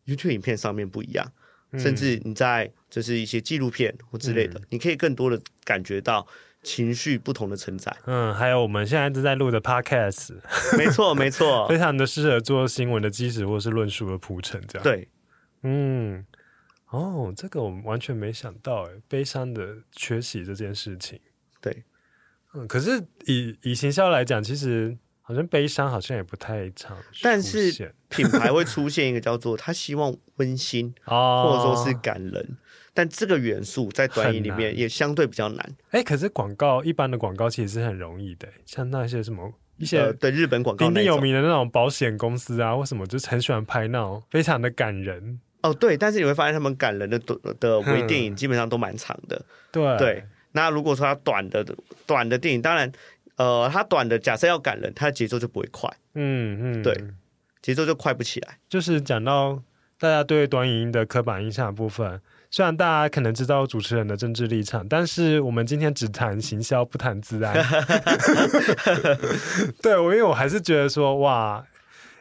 [0.06, 1.32] YouTube 影片上面不一样，
[1.78, 6.26] 甚至你在就是一些纪录片或之类的，你可以更多的感觉到
[6.62, 7.94] 情绪不同的承载。
[8.06, 10.37] 嗯，还有我们现在正在录的 Podcast，
[10.78, 14.82] 没错没错， 非常的适合做新闻的基石或是论述的铺陈，这样。
[14.82, 15.08] 对，
[15.62, 16.24] 嗯。
[16.94, 21.18] 哦，这个我们完全没想到，哎，悲伤的缺席这件事情。
[21.61, 21.83] 对，
[22.54, 26.96] 嗯，可是以以行销来讲，其实好像悲伤好像也不太常。
[27.20, 32.57] 但是 品牌会出现一个叫做他希望温馨， 哦，或者说是感人，
[32.92, 35.76] 但这个元素在短影里面也相对比较难。
[35.90, 45.40] 哎，可是广告一般的广告其实是很容易的，像那些什么一些对日本广告鼎鼎有名的那种保险公司啊，为什么就是很喜欢拍那种非常的感人。
[45.64, 47.18] 哦，对，但是你会发现他们感人的
[47.59, 49.42] 的微电影基本上都蛮长的。
[49.72, 50.22] 对对，
[50.53, 51.64] 那如果说它短的
[52.05, 52.92] 短的电影，当然，
[53.37, 55.90] 呃，它短的假设要感人，它的节奏就不会快。
[56.16, 56.94] 嗯嗯，嗯对，
[57.62, 58.59] 节奏就快不起来。
[58.68, 59.62] 就是讲到
[59.98, 67.55] 大家对短影音的刻板印象的部分，虽然大家可能知道主持人的政治立场，但是我们今天只谈行销，不谈自然。
[69.81, 71.64] 对，我因为我还是觉得说，哇。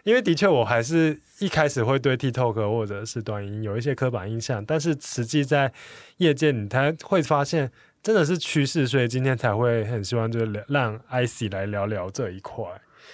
[0.04, 5.72] 因为的确，我还是一开始会对 TikTok 或者是短音有一些刻板印象，但是实际在
[6.18, 12.66] 业界，你才会发现真的是趋势，所以今天才会很希望就是让 IC 来聊聊这一块。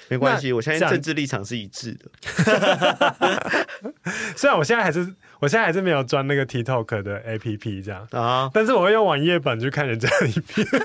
[0.08, 2.10] 没关系，我相信政治立场是一致的。
[4.36, 8.08] 虽然我现在还是，我现在还是没有装那个 TikTok 的 APP 这样。
[8.12, 10.68] 啊，但是我会用网页版去看人家的影片。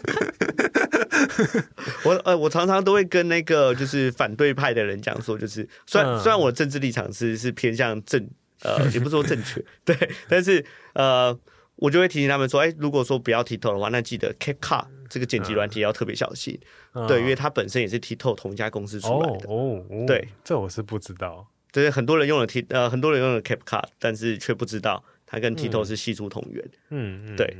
[2.04, 8.28] 我呃，我常常都会跟那个就是反对派的人讲说，就是虽然、嗯、虽然我的政治立场是是偏向正
[8.62, 9.96] 呃， 也不是说正确， 对，
[10.28, 10.64] 但是
[10.94, 11.36] 呃，
[11.76, 16.58] 我就会提醒他们说，哎、欸，如果说不要 TikTok 的话，那记得 CapCut 这个剪辑软体要特别小心，
[16.92, 27.56] 嗯、对，因为它本身也是 TikTok 同一家公司出来的，哦，哦对，这我是不知道，对，很多人用了 T 呃，很多人用了 CapCut，但是却不知道它跟 TikTok 是系出同源，嗯嗯，对。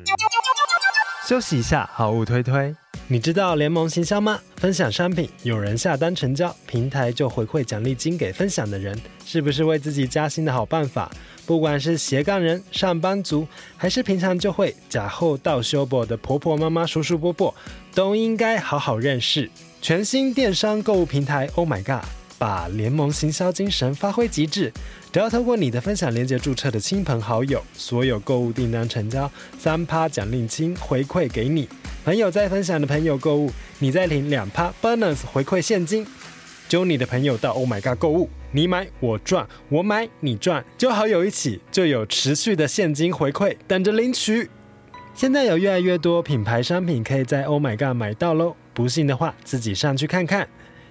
[1.27, 2.73] 休息一下，好物推推。
[3.09, 4.41] 你知道联盟行销吗？
[4.57, 8.97] 分享商品，有人下单成交，平台就回馈奖励金给分享的人，
[9.27, 11.11] 是不是为自己加薪的好办法？
[11.45, 17.53] 不管是斜杠人、上班族，还是平常就会假后到修博的婆婆妈妈、叔叔伯伯，
[17.93, 19.51] 都应该好好认识
[19.83, 21.51] 全新电商购物平台。
[21.57, 22.05] Oh my god！
[22.45, 24.71] 把联盟行销精神发挥极致。
[25.11, 31.67] 只要透过你的分享链接注册的亲朋好友，所有购物订单成交，三趴奖励金回馈给你。
[32.05, 36.07] 朋友在分享的朋友购物，你再领两趴 bonus 回馈现金。
[36.69, 44.51] 揪你的朋友到 Oh My God 购物，你买我赚，我买你赚，就好友一起就有持续的现金回馈等着领取。
[45.15, 50.47] 现在有越来越多品牌商品可以在 Oh My God 买到喽，不信的话自己上去看看。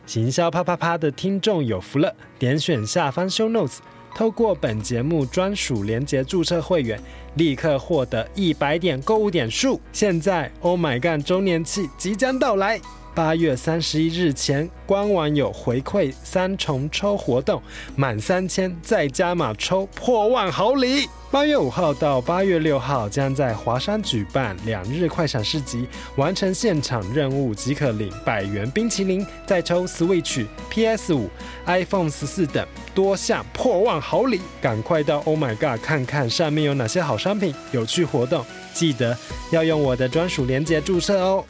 [0.05, 3.77] 行销啪啪啪的听众有福了，点选下方 Show Notes。
[4.15, 7.01] 透过本节目专属连接注册会员，
[7.35, 9.81] 立刻获得一百点购物点数。
[9.91, 12.79] 现在，Oh My God 周年庆即将到来，
[13.15, 17.61] 八月三十一日前，官网有回馈三重抽活动，
[17.95, 21.07] 满三千再加码抽破万好礼。
[21.29, 31.29] 八月五号到八月六号将在华山举办两日快闪市集，完成现场任务即可领百元冰淇淋，再抽 Switch、PS 五、
[31.65, 34.41] iPhone 十四等多项破万好礼。
[34.59, 39.15] 赶快到 Oh My God 看看上面有哪些好商品、有趣活动，记得
[39.51, 41.45] 要用我的专属链接注册哦。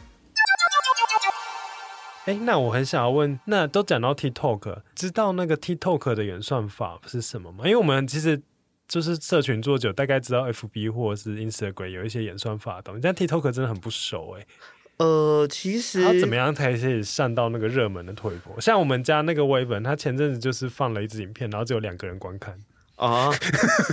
[2.24, 7.64] 哎，那我很想要问，那都讲到 TikTok，知道那个 TikTok 的演算法是什么吗？
[7.64, 8.42] 因为我们其实。
[8.86, 14.46] 就是社群做久，大概知道 FB 或者是 Instagram 有一些演算法的东西，但 TikTok 真的很不熟哎、欸。
[14.98, 18.60] 呃，其实他怎么样才可以上到那个热门的推播？
[18.60, 22.58] 像我们家那个微文，他前阵子就是放了一支影片，然后只有两个人观看。
[22.96, 23.28] 啊，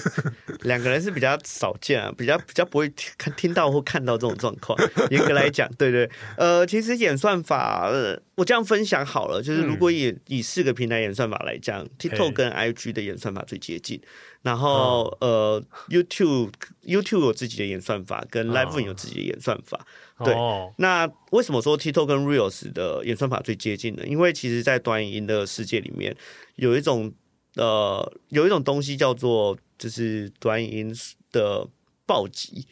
[0.62, 4.78] 两个人是比较少见啊，比较比较不会听看听到或看到这种状况。
[5.10, 14.00] 严格来讲，对对，呃，其实演算法，呃，我这样分享好了，就是如果以、嗯、以四个平台演算法来讲，TikTok 跟 IG 的演算法最接近，
[14.44, 16.52] 然后、哦、呃，YouTube
[16.86, 19.80] YouTube 有自己的演算法，跟 Live 有自己的演算法。
[20.18, 20.36] 哦、对，
[20.78, 24.04] 那为什么说 TikTok 跟 Reels 的演算法最接近呢？
[24.06, 26.16] 因为其实，在短影音的世界里面，
[26.58, 27.12] 有一种。
[27.56, 30.96] 呃，有一种东西叫做就是短影音
[31.32, 31.68] 的
[32.06, 32.66] 暴击，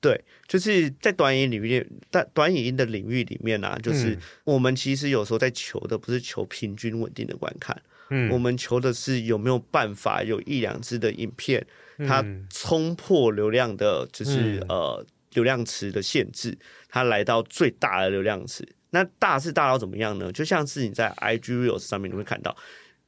[0.00, 11.64] 对，就是在短影音里面，在短影音的领域里面啊，就是我们其实有时候在求的不是求平均稳定的观看，嗯，我们求的是有没有办法有一两支的影片，
[11.98, 18.66] 它冲破流量的，就是、嗯、呃流量池的限制，它来到最大的流量池。
[18.90, 20.32] 那大是大到怎么样呢？
[20.32, 22.56] 就像是你在 IG Reels 上面你会看到。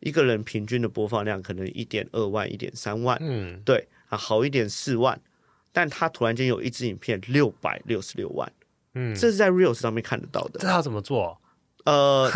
[0.01, 5.19] 一个人平均的播放量可能一点二万、一点三万，嗯，对啊，好一点四万，
[5.73, 8.53] 但他突然间有一支影片六百六十六万，
[8.95, 10.61] 嗯，这是在 Reels 上面看得到的。
[10.61, 11.41] 这他怎么做？
[11.87, 12.31] 呃，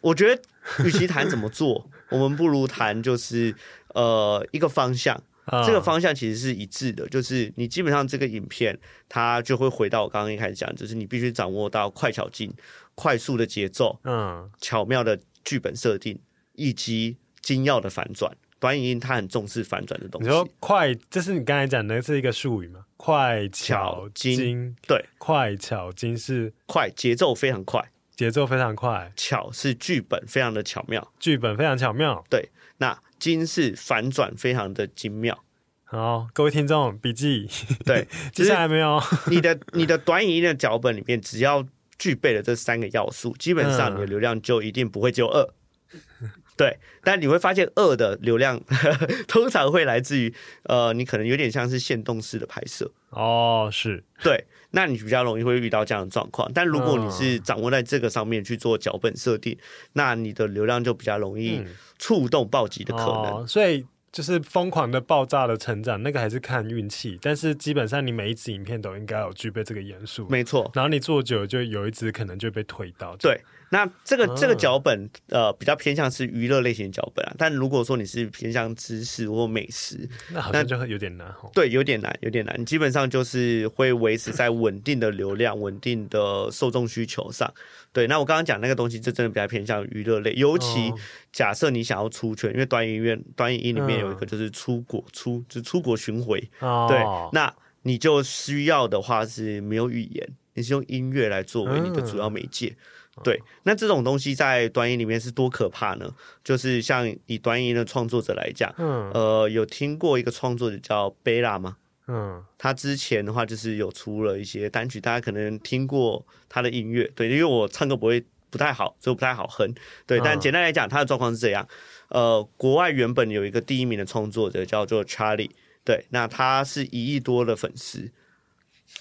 [0.00, 0.42] 我觉得
[0.84, 3.54] 与其谈怎么做， 我们不如谈就是
[3.94, 5.22] 呃一个方向。
[5.66, 12.52] 这个方向其实是一致的，就是你基本上这个影片它就会回到我刚刚一开始讲，就是你必须掌握到快巧劲、
[12.94, 15.18] 快速的节奏，嗯，巧妙的。
[15.44, 16.18] 剧本设定
[16.54, 20.28] 以及精要的反转，短影音它很重视反转的东西。
[20.28, 22.84] 你说快，这是你刚才讲的是一个术语吗？
[22.96, 29.10] 快巧精，对，快巧精是快，节奏非常快，节奏非常快。
[29.16, 32.22] 巧是剧本非常的巧妙，剧本非常巧妙。
[32.28, 35.42] 对，那精是反转非常的精妙。
[35.84, 37.48] 好，各位听众笔记，
[37.86, 41.66] 对， 接下来没有你的你的短影音的脚本里面，只要。
[42.00, 45.48] 具备了这三个要素，基本上你的流量就一定不会只有二。
[45.92, 48.60] 嗯、对，但你会发现二的流量
[49.28, 50.32] 通常会来自于
[50.62, 56.50] 呃，你可能有点像是限动式的拍摄哦，是对，那你比较容易会遇到这样的状况。
[56.54, 61.62] 但如果你是掌握在这个上面去做脚本设定，嗯、那你的流量就比较容易
[61.98, 63.42] 触动暴击的可能。
[63.42, 63.84] 哦、所以。
[64.12, 67.18] 就是疯狂的爆炸的成长，那个还是看运气。
[67.22, 70.70] 但是基本上你每一支影片都应该有具备这个元素，没错。
[70.74, 73.16] 然后你做久了，就有一支可能就被推到。
[73.16, 73.40] 对，
[73.72, 77.34] 那这个这个脚本呃比较偏向是娱乐类型的脚本啊。
[77.38, 81.32] 但如果说你是偏向知识或美食，那好像就会有点难。
[81.54, 82.54] 对，有点难，有点难。
[82.60, 87.48] 你基本上就是会维持在稳定的流量、稳定的受众需求上。
[87.92, 90.32] 对，那我刚刚讲那个东西，这真的比较偏向娱乐类。
[90.34, 90.92] 尤其
[91.32, 96.40] 假设你想要出圈，因为短影院、短影音里面有一个就是出国出，就是出国巡回。
[96.60, 96.98] 对，
[97.32, 97.52] 那
[97.82, 102.76] 你就需要的话是没有语言，你是用音乐来作为你的主要媒介。
[103.22, 106.14] 对，那这种东西在短音里面是多可怕呢？
[106.42, 111.76] 就是像以短音的创作者来讲，呃，有听过一个创作者叫贝拉吗？
[112.08, 119.72] 嗯，他之前的话就是有出了一些单曲，大家可能听过他的音乐，对，因为我唱歌不会不太好，所以不太好哼，
[120.06, 120.18] 对。
[120.18, 121.68] 但简单来讲，他的状况是这样，
[122.08, 125.50] 呃，国外原本有一个第一名的创作者叫做 Charlie，
[125.84, 128.10] 对，那他是一亿多的粉丝，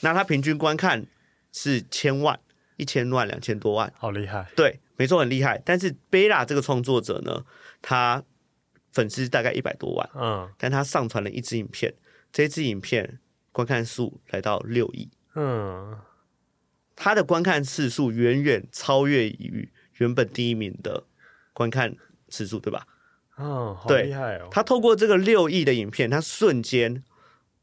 [0.02, 1.08] 那他平均观看
[1.52, 2.40] 是千万、
[2.80, 5.62] 一千万、两千多万，好厉害，对，没错，很厉害。
[5.64, 7.46] 但是贝拉这个创作者呢，
[7.82, 8.24] 他
[8.92, 11.94] 粉丝大概一百多万，嗯，但他上传了一支影片。
[12.32, 13.20] 这支影片
[13.52, 15.98] 观看数来到六亿，嗯，
[16.96, 21.04] 他的观看次数远远超越于原本第一名的
[21.54, 21.96] 观看
[22.30, 22.88] 次数，对吧？
[23.36, 24.48] 哦，好厉害哦！
[24.52, 27.04] 他透过这个六亿的影片，他瞬间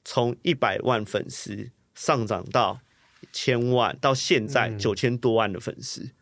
[0.04, 2.80] 从一百万粉丝上涨到
[3.32, 6.02] 千万，到现在九千多万的粉丝。
[6.02, 6.12] 嗯、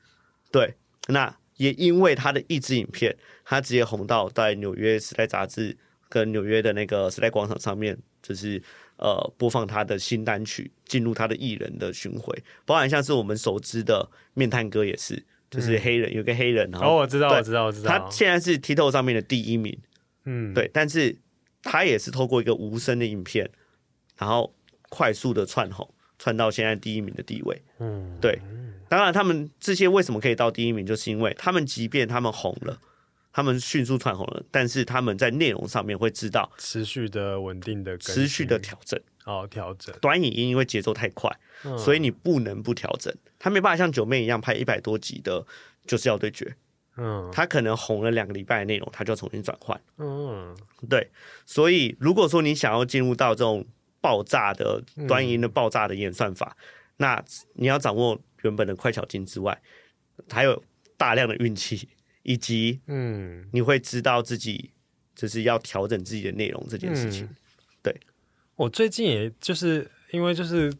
[0.50, 0.74] 对，
[1.08, 5.76] 那也因为他的一支影片，他直接红到在纽约时代杂志。
[6.06, 8.62] 跟纽约的那个时代广场上面，就是
[8.98, 19.76] 呃播放他的新单曲，进入他的艺人的巡回，包含像是我们熟知的面瘫哥也是，就是黑人、嗯、有个黑人，哦，我知道，我知道，我知道，他现在是 TikTok 上面的第一名，
[20.24, 21.16] 嗯，对，但是
[21.62, 23.50] 他也是透过一个无声的影片，
[24.16, 24.54] 然后
[24.90, 28.40] 快速的窜红，窜到现在第一名的地位，嗯，对。
[28.88, 32.78] 当然，他们这些为什么可以到第一名，就是因为他们即便他们红了，
[33.32, 39.92] 他们迅速窜红了，但是他们在内容上面会知道持续的稳定的持续的调整哦，调整。
[40.00, 41.34] 短影音因为节奏太快，
[41.64, 43.12] 嗯，所以你不能不调整。
[43.38, 45.44] 他没办法像九妹一样拍一百多集的，
[45.86, 46.54] 就是要对决。
[46.96, 49.80] 嗯，他可能红了两个礼拜的内容，他就要重新转换。
[49.98, 50.56] 嗯，
[50.88, 51.10] 对。
[51.44, 53.66] 所以如果说你想要进入到这种
[54.04, 56.62] 爆炸的短影音的爆炸的演算法，嗯，
[56.98, 57.24] 那
[57.54, 58.20] 你要掌握。
[58.44, 59.58] 原本的快巧劲之外，
[60.28, 60.62] 还有
[60.98, 61.88] 大量的运气，
[62.24, 64.70] 以及嗯，你会知道自己
[65.14, 67.24] 就是要调整自己的内容这件事情。
[67.24, 67.36] 嗯、
[67.82, 68.00] 对，
[68.56, 70.70] 我最近也就是因为就是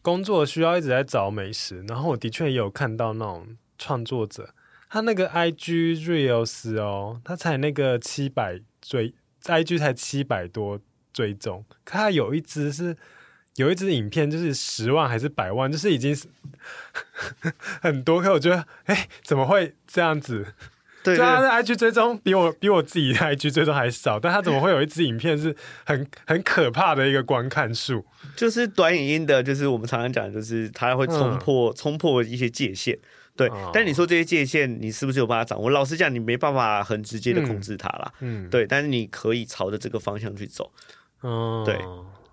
[0.00, 4.54] 工作需要一直在找美食，然后我的确也有看到那种创作者，
[4.88, 9.12] 他那个 IG Reels 哦，他才那个七百追
[9.42, 10.80] ，IG 才七百多
[11.20, 12.96] 追踪，可他有一只是。
[13.56, 16.28] 有一支影片就是十万还是百万，就是已经是
[17.82, 20.46] 很多，可我觉得，哎、欸，怎么会这样子？
[21.02, 25.54] 对，对，他的 IG 追踪比我比我自己的 IG 追踪还少，但他怎么会有一支影片是
[25.84, 28.06] 很很可怕的一个观看数？
[28.36, 32.96] 就是短影音的，就是我们常常讲的，就是它会冲破冲、嗯、破一些界限。
[33.36, 35.68] 对、哦，但你说这些界限，你是不是有办法掌握？
[35.70, 38.12] 老实讲，你没办法很直接的控制它啦。
[38.20, 40.72] 嗯，对，但是你可以朝着这个方向去走。
[41.22, 41.78] 嗯，对。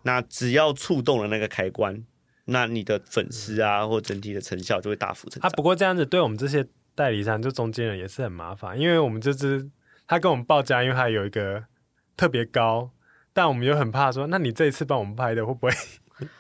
[0.04, 2.02] 那只要触动了那个开关，
[2.46, 5.50] 那你的粉丝啊，或整体的成效就会大幅成长。
[5.50, 6.66] 啊，不过这样子对我们这些
[6.96, 9.70] 代理商，就中间人也是很麻烦，因为我们这支
[10.08, 11.66] 他跟我们报价，因为他有一个
[12.16, 12.90] 特别高，
[13.34, 15.74] 但我们又很怕说，那你这一次帮我们拍的会不会？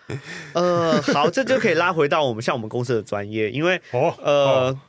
[0.53, 4.33] 呃，好，这就可以拉回到我们像我们公司的专业，因为 哦，呃
[4.71, 4.79] 哦，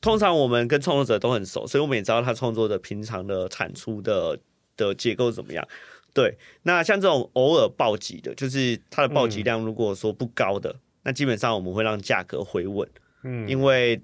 [0.00, 4.36] 通常我们跟创作者都很熟，所以我们也知道他创作的平常的产出的
[4.76, 5.66] 的结构怎么样。
[6.14, 12.88] 对，那像这种偶尔暴击的，就是它的暴击量如果说不高的，嗯，那基本上我们会让价格回稳，
[13.24, 14.00] 嗯，因为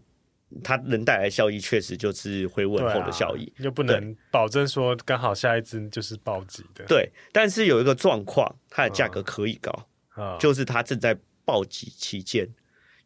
[0.64, 7.08] 它能带来效益，确实就是回稳后的效益，又不能保证说刚好下一只就是暴击的，对。
[7.32, 9.86] 但是有一个状况，它的价格可以高，
[10.16, 12.44] 啊，就是它正在暴击期间，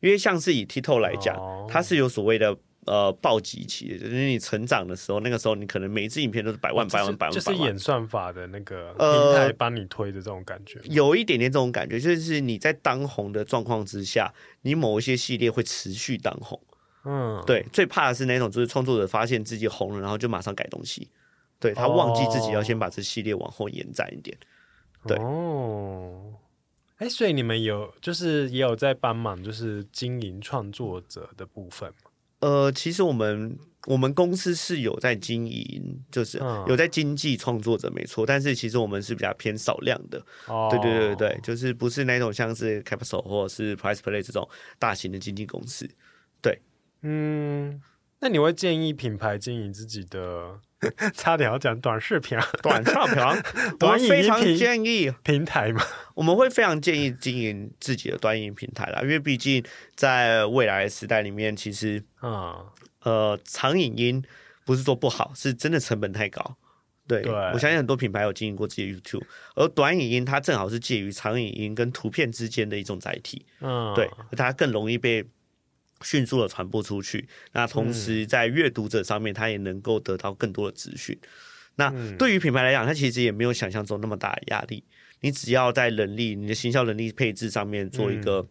[0.00, 2.56] 因为像是以 TikTok 来讲，哦，它是有所谓的。
[2.86, 14.32] 呃，暴击期，就是你成长的时候，那个时候你可能每一支影片都是百万、百万、百万、就是演算法的那个平台帮你推的这种感觉，呃，有一点点这种感觉，就是你在当红的状况之下，
[14.62, 16.60] 你某一些系列会持续当红。
[17.06, 21.10] 嗯，对，最怕的是那种，就是创作者发现自己红了，然后就马上改东西，
[21.60, 24.36] 对，他忘记自己要先把这系列往后延展一点。
[25.06, 26.32] 对，哦，
[26.96, 32.03] 哎，所以你们有就是也有在帮忙，就是经营创作者的部分吗？
[32.44, 36.36] 呃，其实我们我们公司是有在经营，就是
[36.68, 38.26] 有在经济创作者，没错。
[38.26, 44.46] 但是其实我们是比较偏少量的，哦，对对对对，就是不是那种像是 Capsule 或者是 Price Play 这种
[44.78, 45.88] 大型的经纪公司。
[46.42, 46.60] 对，
[47.00, 47.80] 嗯，
[48.20, 50.60] 那你会建议品牌经营自己的？
[51.14, 52.98] 差点要讲短视频啊，短视频，
[53.80, 55.12] 我们非常建议。
[55.22, 55.82] 平台嘛，
[56.14, 59.64] 我们会非常建议经营自己的短影平台啦，因为毕竟
[59.94, 62.56] 在未来的时代里面，其实啊、
[63.04, 64.22] 嗯，呃，长影音
[64.64, 66.56] 不是说不好，是真的成本太高。
[67.06, 67.32] 对，对。
[67.52, 69.22] 我相信很多品牌有经营过自己的 YouTube，
[69.54, 75.24] 而短影音它正好是介于长影音跟图片之间的一种载体，嗯，对，它更容易被。
[76.04, 81.18] 迅速的传播出去，那同时在阅读者上面，他也能够得到更多的资讯。
[81.74, 84.84] 那对于品牌来讲，它其实也没有想象中那么大的压力。
[85.22, 88.46] 你只要在人力、你的行销能力配置上面做一个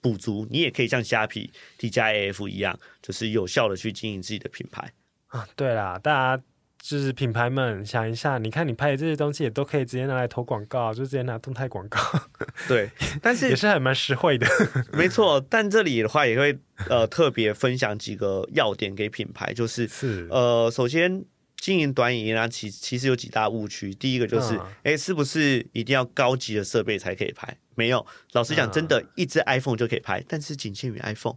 [0.00, 4.92] 补足，你也可以像虾皮 T 加 AF 一样，就是有效的去经营自己的品牌
[5.28, 5.48] 啊。
[5.56, 6.44] 对啦，大家。
[6.86, 11.98] 就是品牌们想一下，你看你拍的这些东西也都可以直接拿来投广告，就直接拿动态广告。
[12.68, 12.90] 对，
[13.22, 14.46] 但是也是还蛮实惠的。
[14.92, 16.58] 没错，但这里的话也会
[16.90, 21.24] 呃特别分享几个要点给品牌，就是是呃首先
[21.56, 23.94] 经营短影音啊，其其实有几大误区。
[23.94, 27.56] 第一个就是，哎、嗯，是不是一定要高级的设备才可以拍？
[27.74, 31.36] 没有，老实讲，真的，一支 iPhone 就可以拍，但是仅限于 iPhone。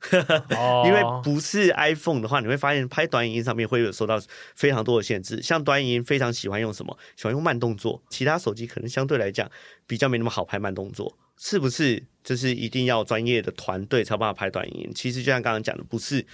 [0.86, 4.20] 因为不是 iPhone 的话，你会发现拍短影音上面会有受到
[4.54, 5.42] 非常多的限制。
[5.42, 6.96] 像短影音非常喜欢用什么？
[7.16, 8.02] 喜欢用慢动作。
[8.08, 9.50] 其他手机可能相对来讲
[9.86, 12.02] 比较没那么好拍慢动作，是不是？
[12.22, 14.92] 就是一定要专业的团队才有办法拍短影音？
[14.94, 16.24] 其实就像刚刚讲的，不是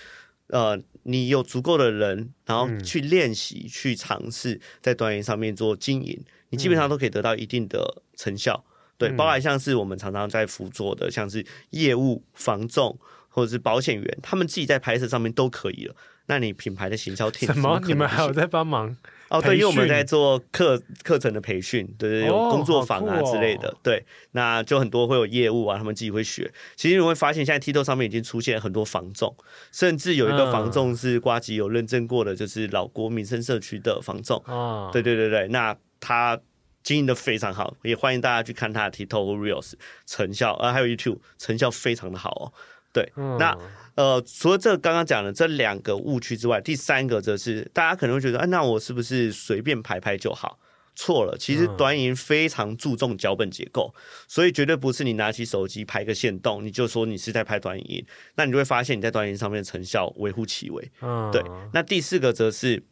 [0.49, 8.65] 呃，你有足够的人，然后去练习、嗯、去尝试在短影音上面做经营，你基本上都可以得到一定的成效。
[8.67, 12.99] 嗯、对，包括像是我们常常在辅佐的，像是业务、房仲
[13.37, 15.95] 或者是保险员，他们自己在拍摄上面都可以了。
[16.25, 17.79] 那你品牌的行销 team 什么？
[17.85, 18.97] 你们还有在帮忙？
[19.29, 26.51] 哦，对，因为我们在做课课程的培训，对对，有工作坊啊之类的，哦、对，那就很多会有业务啊，他们自己会学。
[26.77, 29.37] 其实你会发现，现在 TikTok 上面已经出现很多房仲，
[29.71, 34.43] 甚至有一个房仲是瓜吉有认证过的，就是老国民生社区的房仲。
[34.47, 36.41] 哦，对对对对，那他
[36.83, 39.75] 经营的非常好，也欢迎大家去看他的 TikTok Reels
[40.07, 42.53] 成效，啊，还有 YouTube 成效非常的好哦。
[42.97, 43.57] 对，嗯、那。
[43.97, 50.59] 呃，除了这刚刚讲的这两个误区之外，第三个则是大家可能会觉得，啊，那我是不是随便拍拍就好？
[50.95, 53.95] 错了，其实短影音非常注重脚本结构，
[54.29, 60.93] 所以绝对不是你拿起手机拍个线动，你就说你是在拍短影音，那你就会发现你在短影音上面的成效微乎其微。
[61.01, 61.43] 嗯，对。
[61.73, 62.83] 那第四个则是，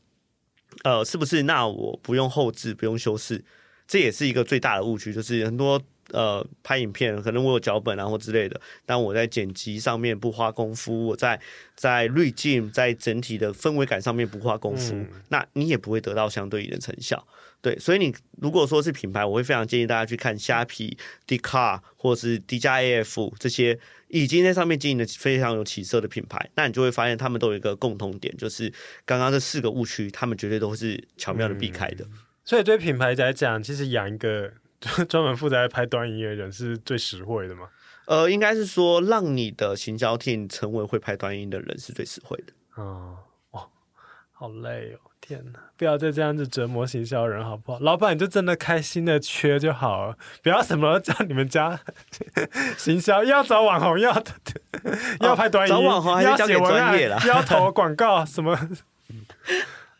[0.84, 3.44] 呃，是不是那我不用后置，不用修饰？
[3.86, 5.78] 这也是一个最大的误区，就是很多。
[6.12, 11.40] 呃，拍影片可能我有脚本啊或之类的，但我在剪辑上面不花功夫，我在
[11.74, 17.26] 在滤镜，在整体的氛围感上面不花功夫，嗯、那你也不会得到相对应的成效。
[17.62, 23.78] 对，所以你如果说是品牌，我会非常建议大家去看虾皮、Dcard 或者是 D 加 AF 这些
[24.08, 28.70] 已经在上面经营的非常有起色的品牌，那你就会发现他们都有一个共同点，就是
[29.06, 32.04] 刚刚这四个误区，他们绝对都是巧妙的避开的。
[32.04, 34.52] 嗯、所以对品牌来讲，其实养一个。
[35.08, 37.68] 专门负责拍短影音的人是最实惠的吗？
[38.06, 42.52] 呃，应该是说，让你的行销 team 成为会拍短影音的人是最实惠的。
[42.82, 43.16] 哦，
[43.52, 43.66] 哇，
[44.32, 45.00] 好累哦！
[45.22, 47.78] 天哪，不要再这样子折磨行销人好不好？
[47.80, 51.80] 老板你就真的开心的缺就好了，不要什么叫你们家
[52.76, 54.12] 行销要找网红，要
[55.20, 58.54] 要拍短影音，哦、找网红还是交给专业了，要投广告什么？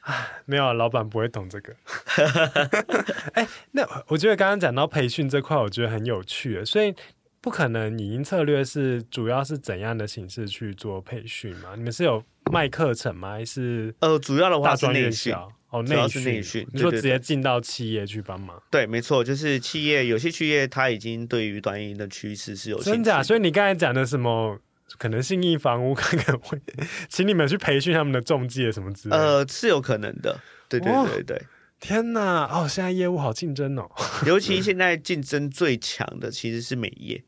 [0.45, 1.75] 没有，老板不会懂这个。
[3.35, 6.65] 哎、欸，那我觉得刚刚讲到培训这块，我觉得很有趣。
[6.65, 6.95] 所以
[7.41, 11.71] 不可能，影音策略是主要是怎样的形式去做培训吗？
[11.77, 13.33] 你们是有卖课程吗？
[13.33, 15.35] 还是呃，主要的话是内训
[15.71, 16.25] 哦，内训。
[16.25, 18.63] 内训，你说直接进到企业去帮忙？
[18.71, 23.23] 对，没错，就是企业有些企业他已经对于短影音的趋势是有真假。
[23.23, 24.59] 所以你刚才讲的什么？
[24.99, 26.61] 可能信义房屋看看会，
[27.09, 29.23] 请你们去培训他们的中介什么之类的。
[29.23, 30.39] 呃，是有可能的。
[30.69, 31.43] 对对对对，
[31.81, 32.49] 天呐！
[32.51, 33.89] 哦，现在业务好竞争哦，
[34.27, 37.23] 尤其现在竞争最强的其实是美业。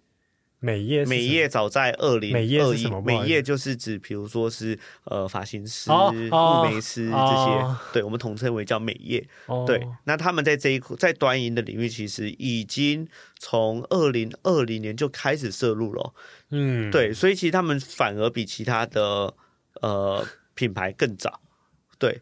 [0.66, 2.42] 美业，美业早在二零二
[2.74, 9.24] 一，美业就是指，比如说是呃发型师、雾眉师这些，对，我们统称为叫美业。
[9.64, 13.06] 对，那他们在这一块，在短影的领域，其实已经
[13.38, 16.12] 从二零二零年就开始涉入了。
[16.50, 19.32] 嗯，对，所以其实他们反而比其他的
[19.82, 21.40] 呃品牌更早。
[21.96, 22.20] 对。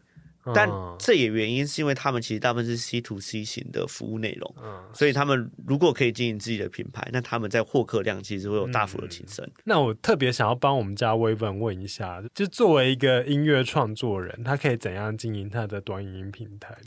[0.53, 0.69] 但
[0.99, 9.43] 这也原因是因为他们其实大部分是 C to C 型的服务内容，嗯，所以他们如果可以经营自己的品牌，那他们在获客量其实会有大幅的提升。
[9.43, 9.51] 嗯。
[9.63, 16.77] 那我特别想要帮我们家威文问一下，就作为一个音乐创作人，他可以怎样经营他的短影音平台？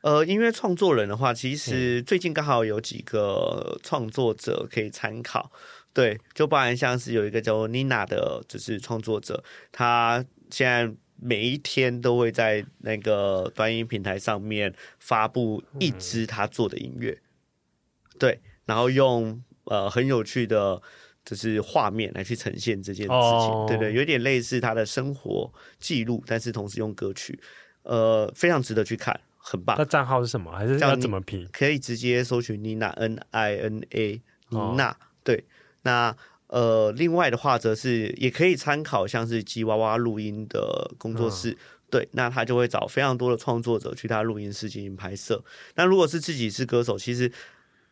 [0.00, 5.52] 呃，音乐创作人的话，其实最近刚好有几个创作者可以参考，
[5.92, 10.92] 对，就包含像是有一个叫 Nina 的，就是创作者，他现在。
[11.26, 20.82] 每一天都会在那个短音平台上面发布一支他做的音乐，嗯、对，然后用呃很有趣的，
[21.24, 27.40] 就是画面来去呈现这件事情，哦、对对，有点类似他的生活记录，但是同时用歌曲，
[27.84, 29.74] 呃，非常值得去看，很棒。
[29.78, 30.52] 那账号是什么？
[30.52, 31.48] 还是要怎么拼？
[31.50, 35.44] 可以直接搜寻妮娜 N I N A 妮娜，哦、对，
[35.80, 36.14] 那。
[36.48, 41.56] 呃，另外的话，则是也可以参考像是吉娃娃录音的工作室，嗯、
[41.90, 45.42] 对，那他就会找非常多的创作者去他录音室进行拍摄。
[45.74, 47.32] 那如果是自己是歌手，其实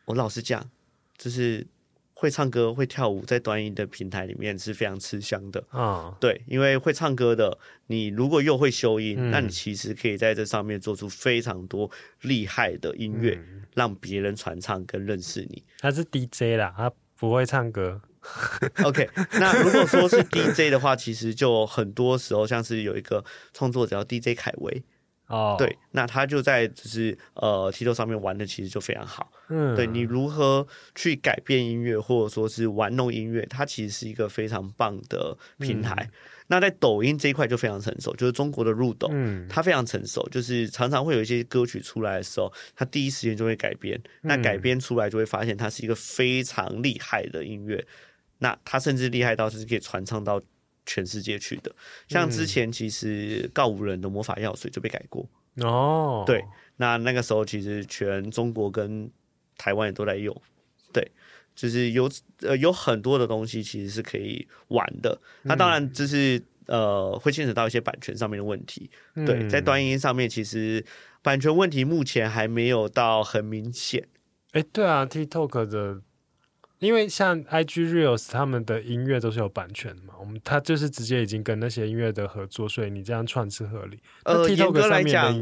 [0.05, 0.69] 我老实讲，
[1.17, 1.65] 就是
[2.13, 6.05] 会唱歌、会跳舞，在短音的平台里面是非常吃香的啊。
[6.05, 11.89] 嗯、对，因为会唱歌的，你如果又会修音，嗯、那你其实可以在这上面做出非常多
[12.21, 15.63] 厉害的音乐，嗯、让别人传唱跟认识你。
[15.79, 17.99] 他是 DJ 啦，他不会唱歌。
[18.83, 24.83] OK，那如果说是 DJ 的话，其实就很多时候像是有一个创作者叫 DJ 凯威
[25.27, 25.57] 哦，oh.
[25.57, 35.95] 对，那他就在就是呃 TikTok 上面玩的其实就非常好，嗯，对，你如何去改变音乐或者说是玩弄音乐，它其实是一个非常棒的平台。
[35.95, 36.11] 嗯、
[36.47, 47.83] 那在抖音这一块就非常成熟，就是中国的入抖，嗯，它非常成熟，就是常常会有一些歌曲出来的时候，它第一时间就会改编，那改编出来就会发现它是一个非常厉害的音乐。
[48.43, 50.41] 那他甚至厉害到是可以传唱到
[50.85, 51.73] 全世界去的。
[52.09, 55.25] 像之前其实告五人的魔法药水就被改过
[55.61, 56.43] 哦，对，
[56.75, 59.09] 那那个时候其实全中国跟
[59.57, 60.35] 台湾也都在用，
[60.91, 61.09] 对，
[61.55, 65.17] 就是有呃有很多的东西其实是可以玩的。
[65.43, 68.91] 那当然就是呃会牵扯到一些版权上面的问题，
[69.25, 70.83] 对，在端音上面其实
[71.21, 74.05] 版权问题目前还没有到很明显。
[74.51, 76.01] 哎，对啊，TikTok 的。
[76.83, 83.99] 因为像 IG Reels 他们的音乐都是有版权嘛，我们他就是直接已经跟那些音乐的合作，所以你这样串是合理。
[84.23, 85.33] 呃，严格来讲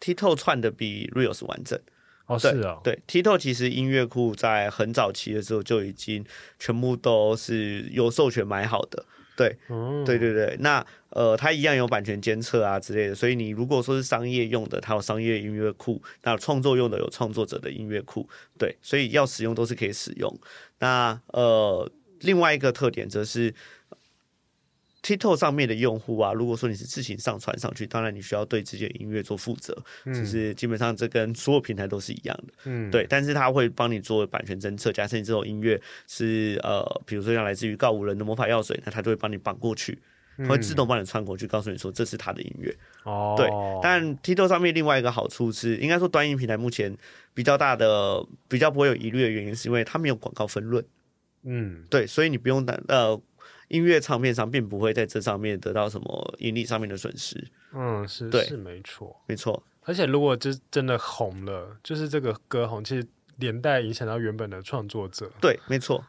[0.00, 1.78] ，TikTok 串的比 Reels 完整。
[2.26, 6.24] 哦，是哦，对，TikTok 其实音乐库在很早期的时候就已经
[6.58, 9.04] 全部都是有授权买好的。
[9.34, 18.28] 对，嗯、对对对，那呃，它一样有版权监测啊之类的，所以你如果说是商业用的，它有商业音乐库；那创作用的有创作者的音乐库。
[18.58, 20.38] 对，所以要使用都是可以使用。
[20.78, 23.54] 那呃，另外一个特点则是。
[25.00, 29.74] TikTok 上面的用户啊，如果说你是自行上传上去，当然你需要对自己的音乐做负责，
[30.04, 33.06] 嗯、就是基本上这跟所有平台都是一样的，嗯，对。
[33.08, 39.96] 但是他会帮你做版权侦测，假设你这种音乐是呃，比如说像来自于告五人的魔法药水，那他就会帮你绑过去，
[40.38, 42.74] 他会自动帮你穿过去，告诉你说这是他的音乐。
[43.04, 43.48] 哦，对。
[43.82, 46.96] 但 TikTok 上面另外一个好处是，应该说短影平台目前
[47.34, 50.84] 比较大的、比较不会有疑虑的原因，是因为它没有广告分润。
[51.42, 53.20] 嗯，对，所以你不用担呃。
[53.68, 57.46] 音乐唱片上并不会在这上面得到什么盈利上面的损失。
[57.74, 59.62] 嗯，是对是没错，没错。
[59.82, 65.30] 而且如果就真的红了，就是这个歌红，其实连带影响到原本的创作者。
[65.38, 66.02] 对，没错。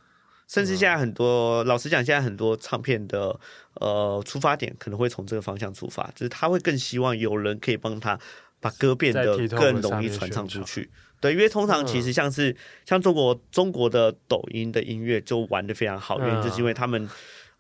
[0.49, 3.39] 甚至现在很多，嗯、老实讲，现在很多唱片的
[3.75, 8.19] 呃出发点可能会从这个方向出发，就是他会更希望有人可以帮他
[8.59, 10.89] 把歌变得更容易传唱出去。
[11.21, 17.07] 对，因为通常其实像是、嗯、像中国中国的抖音的音乐就玩的非常好，嗯、原因就是因为他们。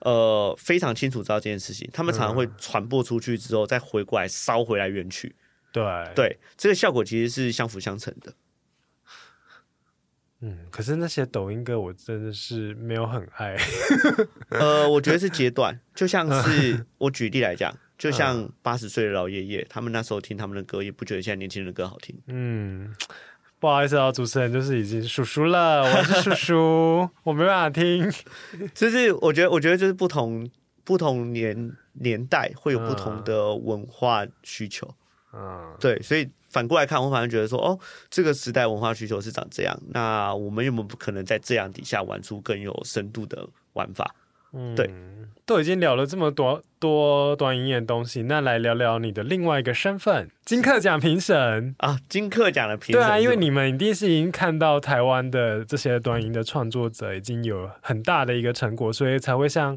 [0.01, 5.35] 呃，非常清楚知道这件事情，他们常常会传播出去之后，再回过来烧回来原曲。
[5.73, 5.83] 对
[6.15, 8.33] 对，这个效果其实是相辅相成的。
[10.41, 13.57] 嗯，可是那些抖音歌我真的是没有很爱。
[14.49, 22.15] 呃，我觉得是阶段，就像是 我举例来讲，就像八十岁的老爷爷，他们那时候听他们的歌，也不觉得现在年轻人的歌好听。
[22.27, 22.93] 嗯。
[23.61, 28.09] 不好意思啊，主持人就是已经叔叔了，我是叔叔，我没办法听。
[28.73, 30.49] 就是我觉得，我觉得就是不同
[30.85, 34.89] 不同年年代会有不同的文化需求。
[35.33, 37.79] 嗯，对，所以反过来看，我反而觉得说，哦，
[38.09, 44.15] 这个时代文化需求是长这样，那我们有没有不可能在这样底下玩出更有深度的玩法？
[44.53, 44.89] 嗯，对。
[45.45, 51.99] 都已经聊了这么多多短影音的东西，那来聊聊你的另外一个身份——金克奖评审啊！
[52.07, 59.75] 金克奖的评审，对啊，因为你们一定是已经看到台湾的这些短影音的创作者已经有很大的一个成果，所以才会像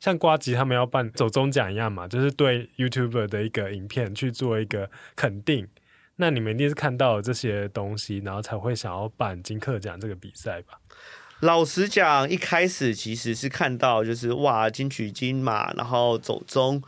[0.00, 5.68] 像瓜吉他们要办走中奖一样嘛，就是对 YouTuber 的一个影片去做一个肯定。
[6.16, 10.78] 那你们一定是看到这些东西，然后才会想要办金克奖这个比赛吧？
[11.40, 16.82] 老实讲，一开始其实是看到就是哇，金曲金马，然后走中，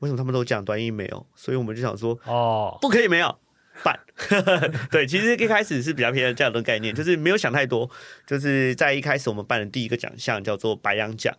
[0.00, 1.26] 为什么他们都讲短音没有？
[1.36, 3.38] 所以我们就想说哦，不可以没有
[3.84, 4.00] 办。
[4.90, 7.88] 对，其实一开始是比较偏这样的概念，就是没有想太多。
[8.26, 11.32] 就是在一开始我们办的第一个奖项叫做白羊奖。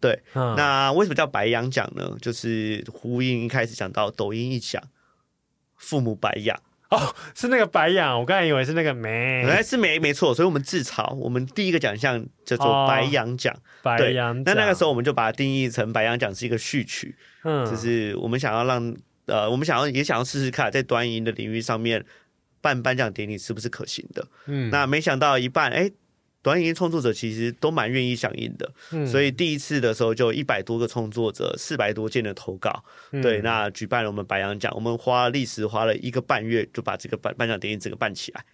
[0.00, 2.14] 对，嗯、那为什么叫白羊奖呢？
[2.20, 4.82] 就是呼应一开始讲到抖音一响，
[5.84, 6.58] 父母白养。
[6.90, 14.54] 哦，是那个白养，我刚才以为是那个梅，原来是梅没错，所以我们自嘲，我们第一个奖项叫做白羊奖，哦、白羊奖。
[14.54, 18.94] 那那个时候我们就把它定义成白羊奖是一个序曲，嗯，就是我们想要让
[19.26, 22.04] 呃，我们想要也想要试试看，在短影音的领域上面
[22.60, 25.90] 办颁奖典礼是不是可行的，嗯，那没想到一办，哎。
[26.44, 38.44] 短影音创作者其实都蛮愿意响应的，嗯、所以第一次的时候就一百多个创作者，四百多件的投稿，嗯、对，那举办了我们白羊奖，我们花历时花了一个半月就把这个颁颁奖典礼整个办起来。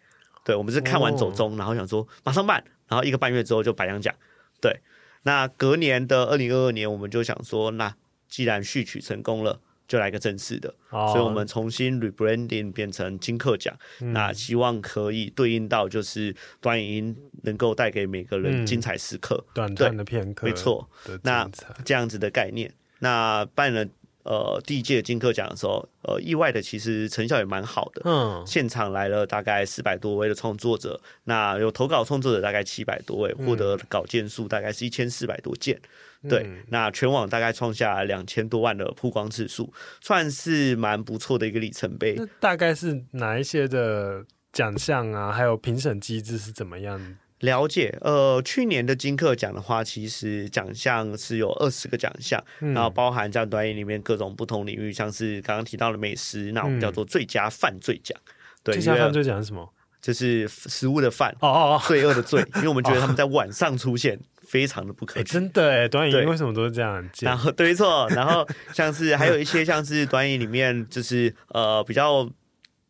[0.44, 4.14] 对，我们是看完走钟，哦、然后想说马上办，然后一个半月之后就白羊奖。
[4.60, 4.80] 对，
[5.24, 7.92] 那隔年的二零二二年，我们就想说，那
[8.28, 9.60] 既然序曲成功了。
[9.90, 20.88] 就来个正式的，哦、所以我们重新 rebranding 变成金客奖，嗯、那希望可以对应到就是短影音能够带给每个人精彩时刻，嗯、短暂的片刻，没错。
[21.24, 21.50] 那
[21.84, 23.84] 这样子的概念，那办了。
[24.22, 28.02] 呃，第一届金客奖的时候，呃，意外的其实成效也蛮好的。
[28.04, 35.74] 嗯，现场来了大概四百多位的创作者，那有投稿创作者大概七百多位，获得稿件数大概是一千四百多件。
[35.74, 35.88] 嗯、
[36.28, 42.20] 对，那全网大概创下两千多万的曝光次数，算是蛮不错的一个里程碑。
[42.38, 45.32] 大概是哪一些的奖项啊？
[45.32, 47.16] 还有评审机制是怎么样？
[47.38, 58.14] 了解，呃，去年的金客奖的话，其实奖项是有二十个奖项，嗯、然后包含在短影里面各种不同领域，像是刚刚提到的美食，那我们叫做最佳犯罪奖。
[58.26, 58.32] 嗯、
[58.64, 59.72] 对，最佳犯罪奖是什么？
[60.02, 64.18] 就是食物的犯哦哦哦， 罪恶的罪，因为我们觉得他们在晚上出现
[64.50, 65.24] 非常的不可取。
[65.32, 67.08] 真的哎，短影为什么都是这样？
[67.20, 68.44] 然后 对错，然后
[68.74, 72.28] 像是还有一些像是短影里面就是呃比较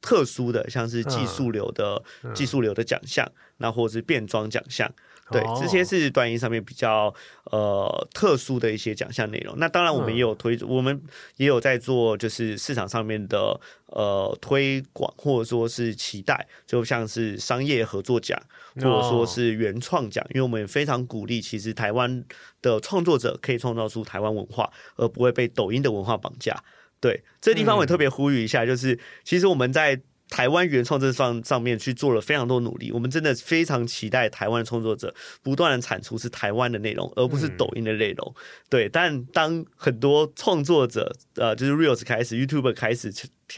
[0.01, 2.03] 特殊的，像是技术流的
[2.35, 4.91] 技术流的奖项，那或者是变装奖项。
[5.31, 7.15] 对，这些是短音上面比较
[7.45, 9.55] 呃特殊的一些奖项内容。
[9.59, 11.01] 那当然，我们也有推，嗯、我们
[11.37, 18.41] 也有在做，就是市场上面的呃推广，或者说是期待，就像是商业合作奖，
[18.77, 20.25] 或者说是原创奖。
[20.31, 22.25] 因为我们也非常鼓励，其实台湾
[22.61, 26.57] 的创作者可以创造出台湾文化，而不会被抖音的文化绑架。
[27.01, 30.01] 对，这地方我也特别呼吁一下，就是其实我们在。
[30.31, 35.13] 台湾原创这上上面去做了非常多努力，我们真的非常期待台湾的创作者
[35.43, 38.35] 不断的产出是台湾的内容，而不是抖音的内容。
[38.37, 43.13] 嗯、对，但当很多创作者呃，就是 Reels 开始，YouTuber 开始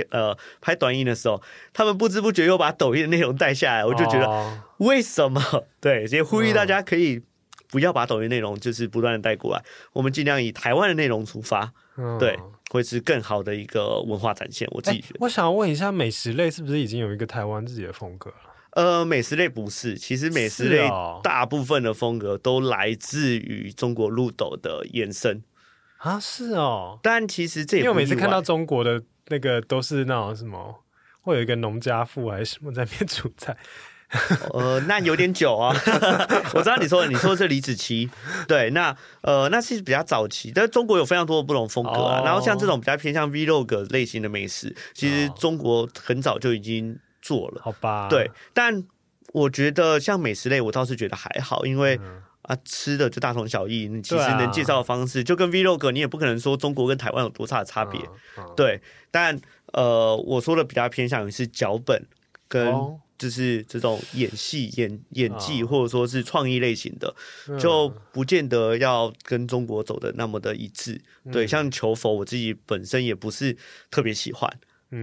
[0.09, 1.43] 呃拍短影的时候，
[1.75, 5.41] 他们不知不觉又把抖音的内容带下来，我就觉得为什么？
[5.53, 7.21] 哦、 对，所以呼吁大家可以
[7.69, 9.63] 不要把抖音内容就是不断的带过来，
[9.93, 11.71] 我们尽量以台湾的内容出发。
[11.99, 12.39] 嗯、对。
[12.73, 15.17] 会是更好的一个文化展现，我自己觉得。
[15.21, 18.37] 我想问一下，美食类是不是已经有一个台湾自己的风格了？
[18.71, 20.89] 呃，美食类不是，其实美食类
[21.23, 25.43] 大部分的风格都来自于中国鹿斗的延伸
[25.99, 26.99] 啊，是哦。
[27.03, 30.83] 但其实这也因为我每次看到中国的那个都是那种什么，
[31.21, 33.55] 会有一个农家妇还是什么在那边煮菜。
[34.53, 35.75] 呃，那有点久啊，
[36.53, 38.11] 我知道你说的，你说的是李子柒，
[38.47, 42.19] 对，那呃，那是比较早期，但是中国有非常多的不同风格啊。
[42.19, 42.27] Oh.
[42.27, 48.09] 然后像这种比较偏向 Vlog 类型的美食，其实中国很早就已经做了，好吧？
[48.11, 48.85] 对，但
[49.33, 57.99] 我觉得像美食类，我倒是觉得还好，因为、嗯、啊，吃的就大同小异，你其实能介绍的方式，啊、就跟 Vlog，你也不可能说中国跟台湾有多大的差别，
[58.37, 58.83] 嗯嗯、对。
[59.11, 59.41] 但
[59.73, 62.07] 呃，我说的比较偏向于是脚本
[62.47, 62.75] 跟。
[63.23, 63.31] Oh.
[63.31, 67.15] 就是这种演戏、演演技，或者说是创意类型的，
[67.57, 71.01] 就不见得要跟中国走的那么的一致。
[71.31, 73.57] 对，像求佛，我自己本身也不是
[73.91, 74.53] 特别喜欢。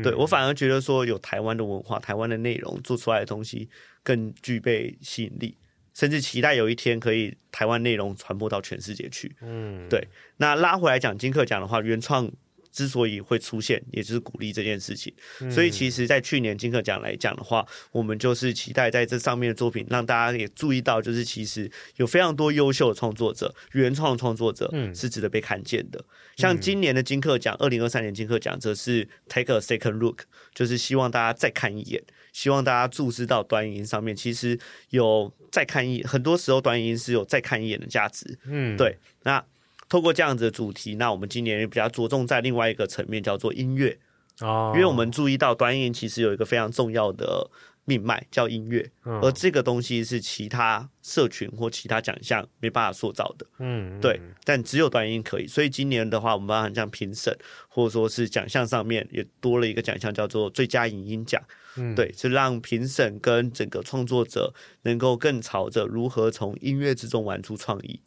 [0.03, 3.69] 对，我反而觉得说有台湾的文化、台湾的内容做出来的东西
[4.03, 5.55] 更具备吸引力，
[5.93, 9.33] 甚至期待有一天可以台湾内容传播到全世界去。
[9.41, 10.07] 嗯，对。
[10.37, 12.29] 那拉回来讲金克奖的话，原创。
[12.71, 15.13] 之所以会出现，也就是鼓励这件事情。
[15.49, 26.03] 所以，其实，在去年金客奖来讲的话，我们就是期待在这上面的作品，让大家也注意到，就是其实有非常多优秀的创作者、原创创作者是值得被看见的。
[26.37, 30.21] 像今年的金客奖，二零二三年金客奖则是 Take a second look，
[30.53, 32.01] 就是希望大家再看一眼，
[32.31, 34.57] 希望大家注视到短影音上面，其实
[34.89, 38.37] 有再看一，很多时候短影音是有再看一眼的价值。
[38.45, 39.43] 嗯，对，那。
[39.89, 43.97] 透过这样子的主题，那我们今年也比较着重在另外一个层面，叫做音乐
[44.39, 44.71] 哦。
[44.75, 47.49] 因为我们注意到短音其实有一个非常重要的
[47.85, 53.47] 命脉叫音乐，而这个东西是其他社群或其他奖项没办法塑造的。
[53.57, 54.21] 嗯，对。
[54.43, 57.35] 但只有短音可以，所以今年的话，我们包含像评审
[57.67, 61.41] 或者说是奖项上面也多了一个奖项，叫做最佳影音奖。
[61.77, 67.99] 嗯，对，是让评审跟整个创作者能够更朝着如何从音乐之中玩出创意。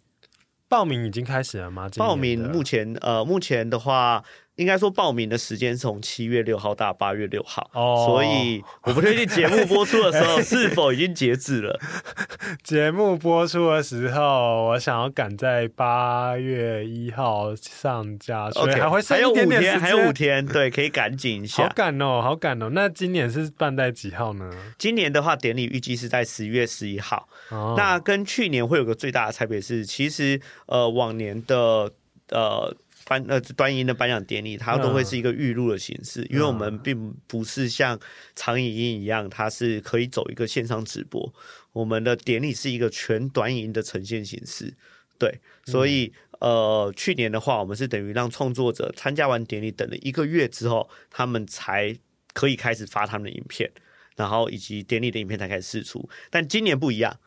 [0.73, 1.87] 报名已经开始了吗？
[1.99, 4.25] 报名目前呃，目前的话。
[4.57, 8.07] 应该说报名的时间是从七月六号到八月六号，oh.
[8.07, 11.81] 所以我不确定节目播出的时候 是否已经截止了。
[12.63, 21.63] 节目播出的时候，我想要赶在八月一号上架，所以还会剩一点点时间，还有五天，还有五天，对，可以赶紧一下。
[21.63, 22.69] 好赶哦，好赶哦。
[22.75, 24.51] 那今年是办在几号呢？
[24.77, 27.27] 今年的话，典礼预计是在十月十一号。
[27.49, 27.75] Oh.
[27.79, 31.91] 那跟去年会有个最大的差别是，其实呃，往年的
[32.29, 32.77] 呃。
[33.13, 37.99] 颁呃短影的颁奖典礼，它都会是一个预录的形式，嗯、因为我们并不是像
[38.35, 41.31] 长影音一样，它是可以走一个线上直播。
[41.75, 44.75] 我们的典礼是一个全短影的呈现形式，
[45.19, 46.11] 对，所以、
[46.41, 51.95] 嗯、呃，去年的话，我们是等于让创作者参加完典礼，等了一个月之后，他们才
[52.33, 53.71] 可以开始发他们的影片，
[54.17, 56.09] 然后以及典礼的影片才开始试出。
[56.31, 57.19] 但今年不一样。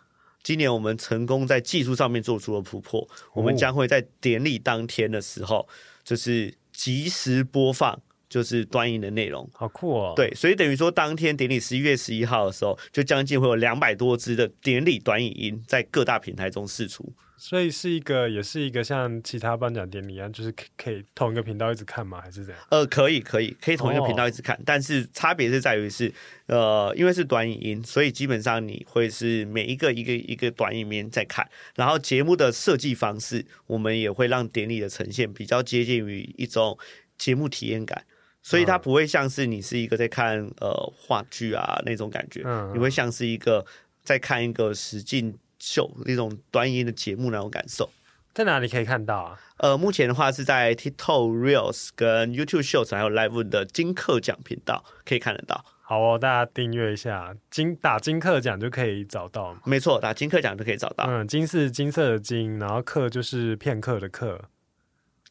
[0.46, 5.68] 今年我们成功在技术上面做出了突破，我们将会在典礼当天的时候，
[6.04, 10.14] 就是及时播放就是短影的内容，好酷哦！
[10.16, 17.12] 对，所以等于说，当天典礼十一月十一号的时候，就将近会有两百多支的典礼短影音在各大平台中试出。
[17.48, 22.20] 所以是一个，也是一个像其他颁奖典礼一样，就是可可以同一个频道一直看吗？
[22.20, 22.64] 还是怎样？
[22.72, 26.12] 呃，可以，可以，可以同一个频道一直看，哦、但是差别是在于是，
[26.48, 36.76] 呃，因为是短影音，所以基本上你会是每一个一个一个短影音在看，然后节目的设计方式，我们也会让典礼的呈现比较接近于一种
[37.16, 38.04] 节目体验感。
[38.42, 43.64] 所以它不会像是你是一个在看呃话剧啊那种感觉，嗯，你会像是一个
[44.04, 47.90] 在看一个实境秀那种短影音的节目那种感受。
[48.34, 49.40] 在哪里可以看到啊？
[49.58, 55.66] 呃，目前的话是在 TikTok Reels 跟 YouTube Shorts 还有 Live 的金客奖频道可以看得到。
[55.82, 59.56] 好哦，大家订阅一下金打金课奖就可以找到。
[59.66, 61.06] 没错，打金课奖就可以找到。
[61.08, 64.40] 嗯，金是金色的金，然后课就是片刻的课。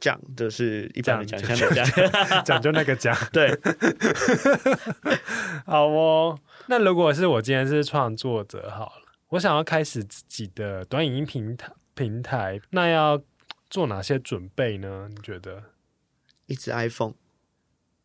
[0.01, 3.17] 讲就是一般的奖项的奖，讲就那个奖。
[3.33, 3.57] 对，
[5.65, 6.39] 好哦。
[6.67, 13.23] 那如果是我今天是创作者好了，我想要开始自己的短影音平台平台，那要
[13.69, 15.09] 做哪些准备呢？
[15.11, 15.63] 你觉得？
[16.47, 17.15] 一只 iPhone。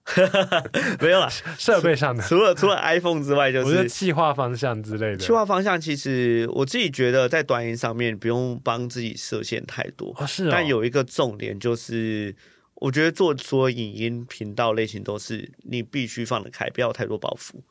[0.99, 5.17] 没有了，设备上的除了除了 iPhone 之外，就是企划方向之类的。
[5.17, 10.49] 企划方向其实我自己觉得在短音上面不用帮自己设限太多，哦是哦。
[10.51, 12.35] 但有一个重点就是，
[12.75, 17.61] 我觉得做所有影音频道类型都是你必须放得开，不要太多包袱。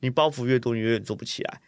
[0.00, 1.62] 你包袱越多，你永远做不起来。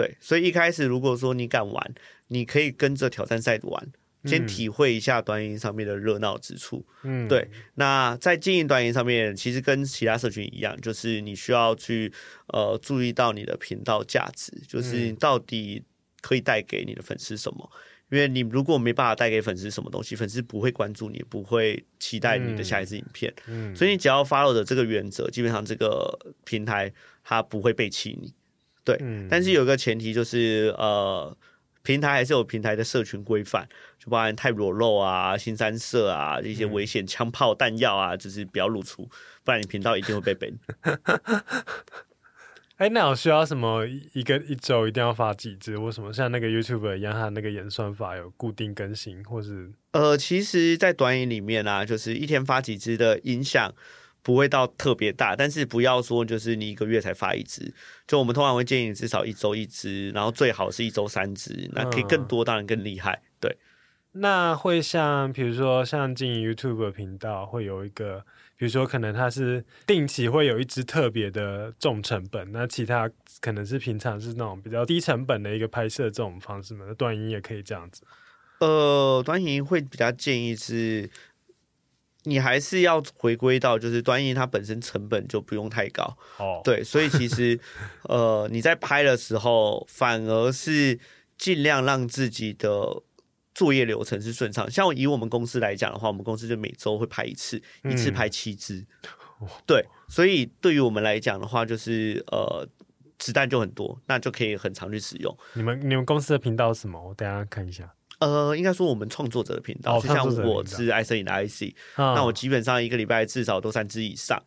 [0.00, 1.94] 对，所以一开始如果说你敢玩，
[2.28, 3.92] 你可以跟着挑战赛玩。
[4.24, 7.48] 先体会一下短影音上面的热闹之处，嗯，对。
[7.76, 12.12] 那在经营短影音上面，其实跟其他社群一样，就是你需要去
[12.48, 15.80] 呃注意到你的频道价值，就是你到底
[16.22, 17.70] 可以带给你的粉丝什么。
[18.10, 23.32] 因为你如果没办法带给粉丝什么东西，粉丝不会关注你，不会期待你的下一次影片。
[23.46, 26.92] 嗯，所以你只要 follow 的这个原则，基本上这个平台
[27.22, 28.34] 它不会背弃你。
[28.86, 31.36] 对，但是有一个前提就是呃。
[31.82, 33.64] 平台还是有平台的社群规范，
[33.96, 39.08] 就包含太裸露啊、新三色啊一些危险枪炮弹药啊，就是不要露出，
[39.44, 40.56] 不然你频道一定会被 ban。
[42.78, 43.86] 哎，那我需要什么？
[44.14, 45.78] 一个一周一定要发几支？
[45.78, 49.70] 为什么像那个 YouTube 一样，它那个演算法有固定更新，或是？
[49.92, 53.72] 呃，其实，在短影里面啊，就是一天发几支的影响。
[54.26, 57.72] 不会到特别大，但是不要说就是你一个月才发一支，
[58.08, 63.22] 就我们通常会建议你至少一周一支，然后最好是一周三支，那可以更多，当然更厉害。
[63.40, 63.56] 对，
[64.10, 68.18] 那会像比如说像经营 YouTube 频道会有一个，
[68.58, 73.08] 比如说可能它是定期会有一支特别的重成本，那其他
[73.40, 76.84] 可能是平常是那种比较低成本的一个拍摄这种方式嘛？
[76.88, 78.02] 那短影也可以这样子。
[78.58, 81.08] 呃，短影会比较建议是。
[82.26, 86.02] 你还是要回归到，就是短影它本身成本就不用太高
[86.38, 87.58] 哦，对，所以其实
[88.08, 90.98] 呃你在拍的时候，反而是
[91.38, 93.02] 尽量让自己的
[93.54, 94.70] 作业流程是顺畅。
[94.70, 98.84] 像以我们公司来讲的话，我们公司就每周会拍一次，一次拍七支，
[99.40, 102.68] 嗯，对，所以对于我们来讲的话，就是呃
[103.18, 105.38] 子弹就很多，那就可以很常去使用。
[105.54, 107.02] 你们你们公司的频道是什么？
[107.02, 107.92] 我等一下看一下。
[108.18, 114.42] 呃，应该说我们创作者的频道，就、哦、像我是爱摄影的 IC，、哦、那我基本上一个礼拜至少都三支以上，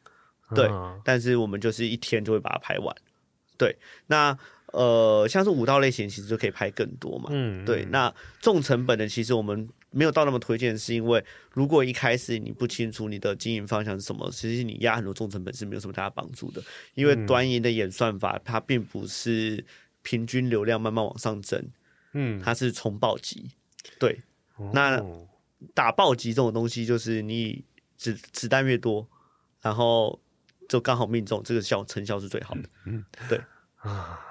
[0.56, 1.00] 对、哦。
[1.04, 2.96] 但是我们就是一天就会把它拍完，
[3.58, 3.78] 对。
[4.08, 4.38] 那
[4.72, 7.86] 呃，像是舞蹈类型，其实就可以拍更多嘛，嗯，对。
[7.92, 16.62] 那重成本的，其实我们没有到那么推荐，是因为如果一开始你不清楚你的经营方向是什么，其实你压很多重成本是没有什么大帮助的，
[16.96, 19.64] 因为短影的演算法它并不是
[20.04, 21.64] 平均流量慢慢往上增，
[22.14, 23.50] 嗯，它是重暴击。
[24.00, 24.22] 对，
[24.74, 25.02] 那
[25.74, 27.64] 打暴击这种东西，就是你
[27.98, 29.08] 子子弹越多，
[29.62, 30.20] 然后
[30.68, 32.62] 就刚好命中，这个效成效是最好的。
[32.86, 33.42] 嗯，对，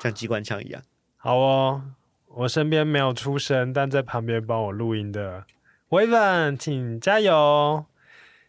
[0.00, 0.82] 像机关枪一样。
[1.16, 1.82] 好哦，
[2.26, 5.44] 我身边没有出声，但在旁边帮我录音的
[5.88, 7.84] 威文，请加油！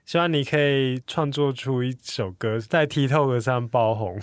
[0.06, 4.20] 希望你可以创作出一首歌，在 TikTok 上爆红。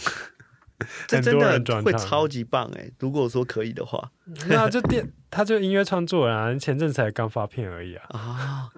[1.09, 2.91] 这真的会超级棒哎！
[2.99, 4.11] 如果说可以的话，
[4.49, 8.05] 那就电，他就音乐创作人啊，前阵才刚发片而已啊。
[8.11, 8.71] 啊！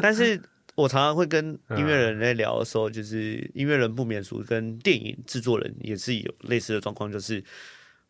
[0.00, 0.40] 但是
[0.74, 7.42] 我常常会跟音乐人在聊的时候，就是音乐人不免俗，跟电影制作人也是有类似的状况，就是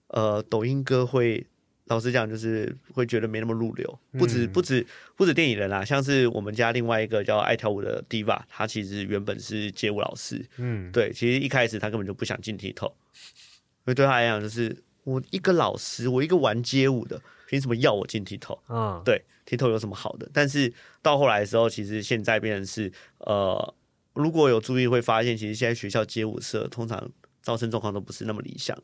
[0.08, 1.46] 呃，抖音歌会。
[1.91, 4.86] 老实讲，就是会觉得没那么入流，不止不止
[5.16, 18.61] 不止电影人啦，像是我们家另外一个叫爱跳舞的 Diva，他其实原本是街舞老师，嗯，对，其实一开始他根本就不想进 TikTok，因为对他来讲，就是我一个老师，我一个玩街舞的，凭什么要我进 TikTok？
[18.68, 20.30] 嗯，对，TikTok 有什么好的？
[20.32, 20.72] 但是
[21.03, 23.74] 到后来的时候，其实现在变成是呃，
[24.12, 27.11] 如果有注意会发现，其实现在学校街舞社通常
[27.43, 28.80] 招生状况都不是那么理想，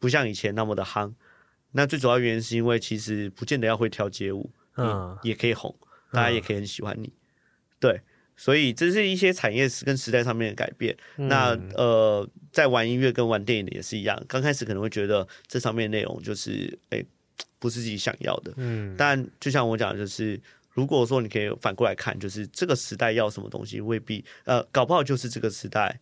[0.00, 1.12] 不像以前那么的夯。
[1.72, 5.74] 那最主要原因是因为其实不见得要会跳街舞，嗯，也可以红，
[6.12, 7.12] 大家也可以很喜欢你，嗯、
[7.80, 8.00] 对。
[8.36, 10.96] 所以这是一些产业跟时代上面的改变。
[11.18, 17.04] 嗯、那呃，在玩音乐跟玩电影的也是一样，刚开始可能会觉得这上面内容就是哎，
[17.58, 18.54] 不是自己想要的。
[18.56, 20.40] 嗯，但就像我讲的，就是
[20.70, 26.00] 如果说你可以反过来看，就是这个时代要什么东西，未必呃，搞不好就是这个时代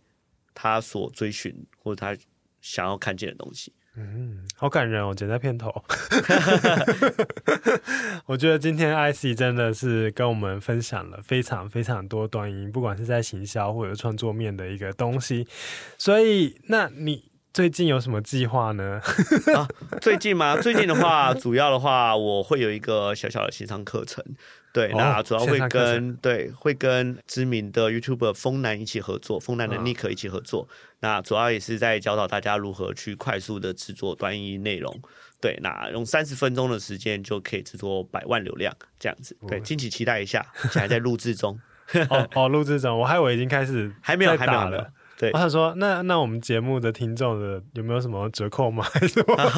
[0.55, 1.53] 他所追寻
[1.83, 2.17] 或者他
[2.61, 3.73] 想要看见的东西。
[4.01, 5.75] 嗯，好感人哦，剪在片头。
[8.27, 15.49] 我觉得今天 IC 真的是跟我们分享了非常非常多短音，不管是在行销或者创作面的一个东西。
[15.99, 19.01] 所以，那你最近有什么计划呢？
[19.57, 19.67] 啊，
[20.01, 20.57] 最近吗？
[20.61, 24.25] 最近的话， 主要的话，我会有一个小小的线上课程。
[24.73, 30.69] 对，那主要会跟对会跟知名的 YouTuber 风南一起合作，风南的 Nick 一起合作。
[30.71, 35.01] 嗯、那主要也是在教导大家如何去快速的制作短影音内容。
[35.41, 39.37] 对，那用三十分钟的时间就可以制作百万流量这样子。
[39.49, 41.59] 对，敬请期待一下，还在录制中。
[42.11, 44.93] 哦哦，录制中，我还以为已经开始还没有还没有了。
[45.19, 48.87] 对，我想说，那那我们节目的听众的有没有什么折扣吗？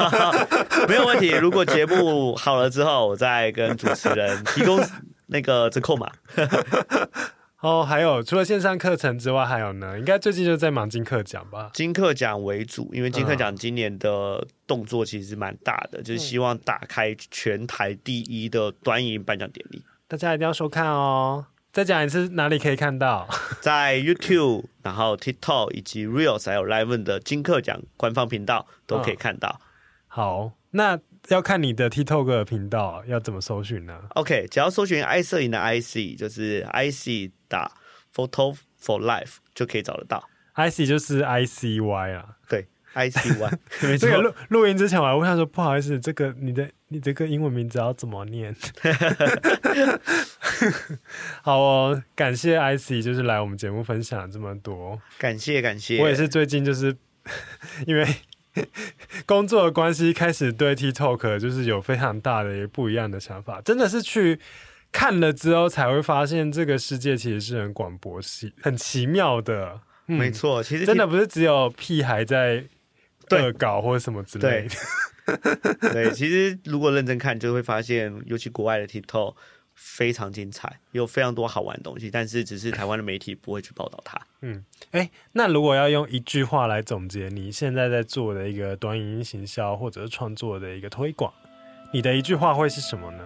[0.89, 4.81] 没有问题，如果节目好了之后，我再跟主持人提供
[5.27, 6.11] 那个折扣码。
[7.61, 9.99] 哦，还有除了线上课程之外，还有呢？
[9.99, 11.69] 应该最近就在忙金课奖吧？
[11.75, 21.45] 金课奖为主，因为金课奖今年的动作其实蛮大的，嗯、就是希望打开全台第一的端影音颁奖典礼，大家一定要收看哦。
[21.73, 23.29] 再讲一次，哪里可以看到？
[23.63, 29.49] 在 YouTube，然后 TikTok 以及 Reels 还有 Live 的金课奖官方频道都可以看到。
[29.49, 29.61] 哦、
[30.09, 30.99] 好，那
[31.29, 37.71] 要看你的 TikTok 的频道要怎么搜寻呢？OK，只要搜寻爱摄影的 IC，就是 IC 打
[38.15, 40.29] Photo for Life 就可以找得到。
[40.57, 42.67] IC 就是 ICY 啊，对。
[42.93, 43.59] I C Y，
[43.99, 48.55] 这个录录音之前我还问他说：“不好意思，这个你的你这个英文名字要怎么念？”
[51.43, 56.03] 好哦，感谢 I C，就是来我们节目分享了这么多，感谢感谢。
[56.03, 56.97] 我也是最近就是
[57.87, 58.05] 因为
[59.25, 64.41] 工作的关系，开始对 TikTok 就是有非常大的不一样的想法，真的是去
[64.91, 69.81] 看了之后才会发现，这个世界其实是很广博系、很奇妙的。
[70.09, 72.65] 嗯、没错，其实真的不是只有屁孩在。
[73.31, 75.39] 恶搞或者什么之类的，
[75.83, 79.35] 对，对，其实如果认真看，就会发现，尤其国外的 TikTok
[79.75, 84.21] 非常精彩，有非常多好玩的东西，但是只是台湾的媒体不会去报道它。
[84.43, 91.33] 嗯，哎，那如果要用一句话来总结你现在在做的一个短影音行销或者是创作的一个推广，
[91.93, 93.25] 你的一句话会是什么呢？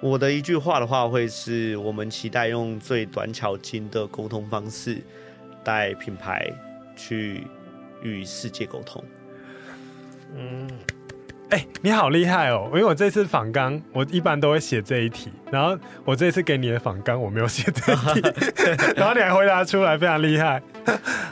[0.00, 5.00] 我的一句话的话，会是我们期待用最短巧精的沟通方式，
[5.62, 6.52] 带品牌
[6.96, 7.46] 去
[8.02, 9.04] 与世界沟通。
[10.34, 10.66] 嗯，
[11.52, 12.64] 哎、欸，你好厉害哦！
[12.72, 18.22] 因为我这次访纲，我一般都会写这一题，然后我这次给你的访纲，我没有写这一题，
[18.96, 20.62] 然后你还回答出来，非常厉害。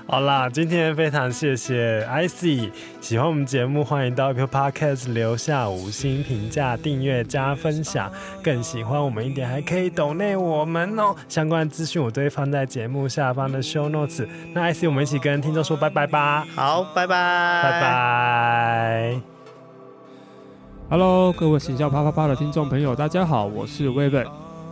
[0.07, 8.13] 好啦，今天非常谢谢 IC，喜欢我们节目，欢迎到 Apple Podcast 留下五星评价、订阅加分享。
[8.45, 11.17] 更喜欢我们一点，还可以抖内我们哦。
[11.31, 14.29] 相关资讯我都会放在节目下方的 Show Notes。
[14.53, 16.47] 那 IC，我们一起跟听众说拜拜吧。
[16.55, 19.40] 好，拜拜，拜拜。
[20.91, 24.27] Hello，各位行销啪啪啪的听众朋友，大家好，我是威本。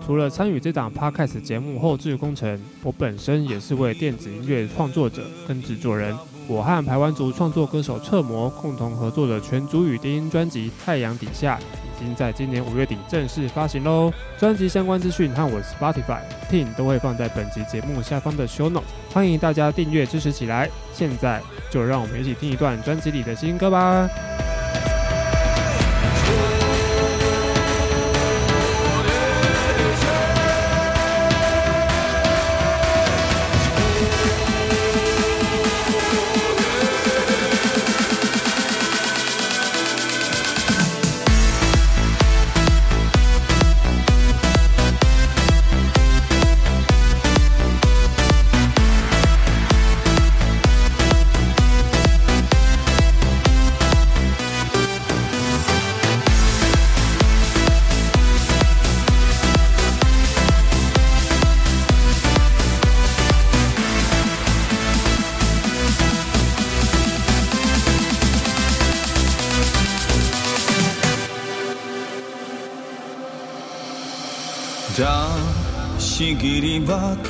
[0.04, 6.12] 除了参与这档 Podcast 节目后制工程，我本身也是位电子音乐创作者跟制作人。
[6.48, 14.12] 我和排湾族创作歌手彻摩共同合作的全族语低音专辑《太阳底下》已经在今年五月底正式发行喽。
[14.40, 16.18] 专辑相关资讯和我 Spotify、
[16.50, 20.68] Ting 都会放在本集节目下方的 Show Note，欢迎大家订阅支持起来。
[20.92, 21.40] 现在
[21.70, 24.08] 就让我们一起听一段专辑里的新歌吧。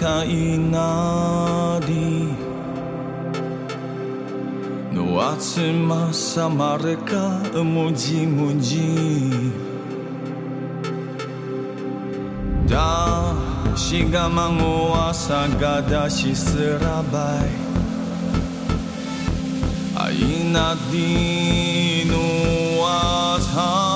[0.00, 1.88] kainadi.
[4.98, 8.90] Nuace masa mereka muji-muji
[12.68, 13.34] Da
[13.76, 17.50] shiga manguasa gada shi serabai
[19.96, 20.74] Aina
[22.10, 22.24] no
[22.84, 23.87] atang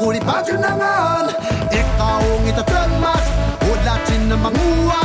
[0.00, 1.28] Kuri baju nangan
[1.68, 3.26] Ikaw ang itatagmas
[3.68, 4.99] Ulatin na manguha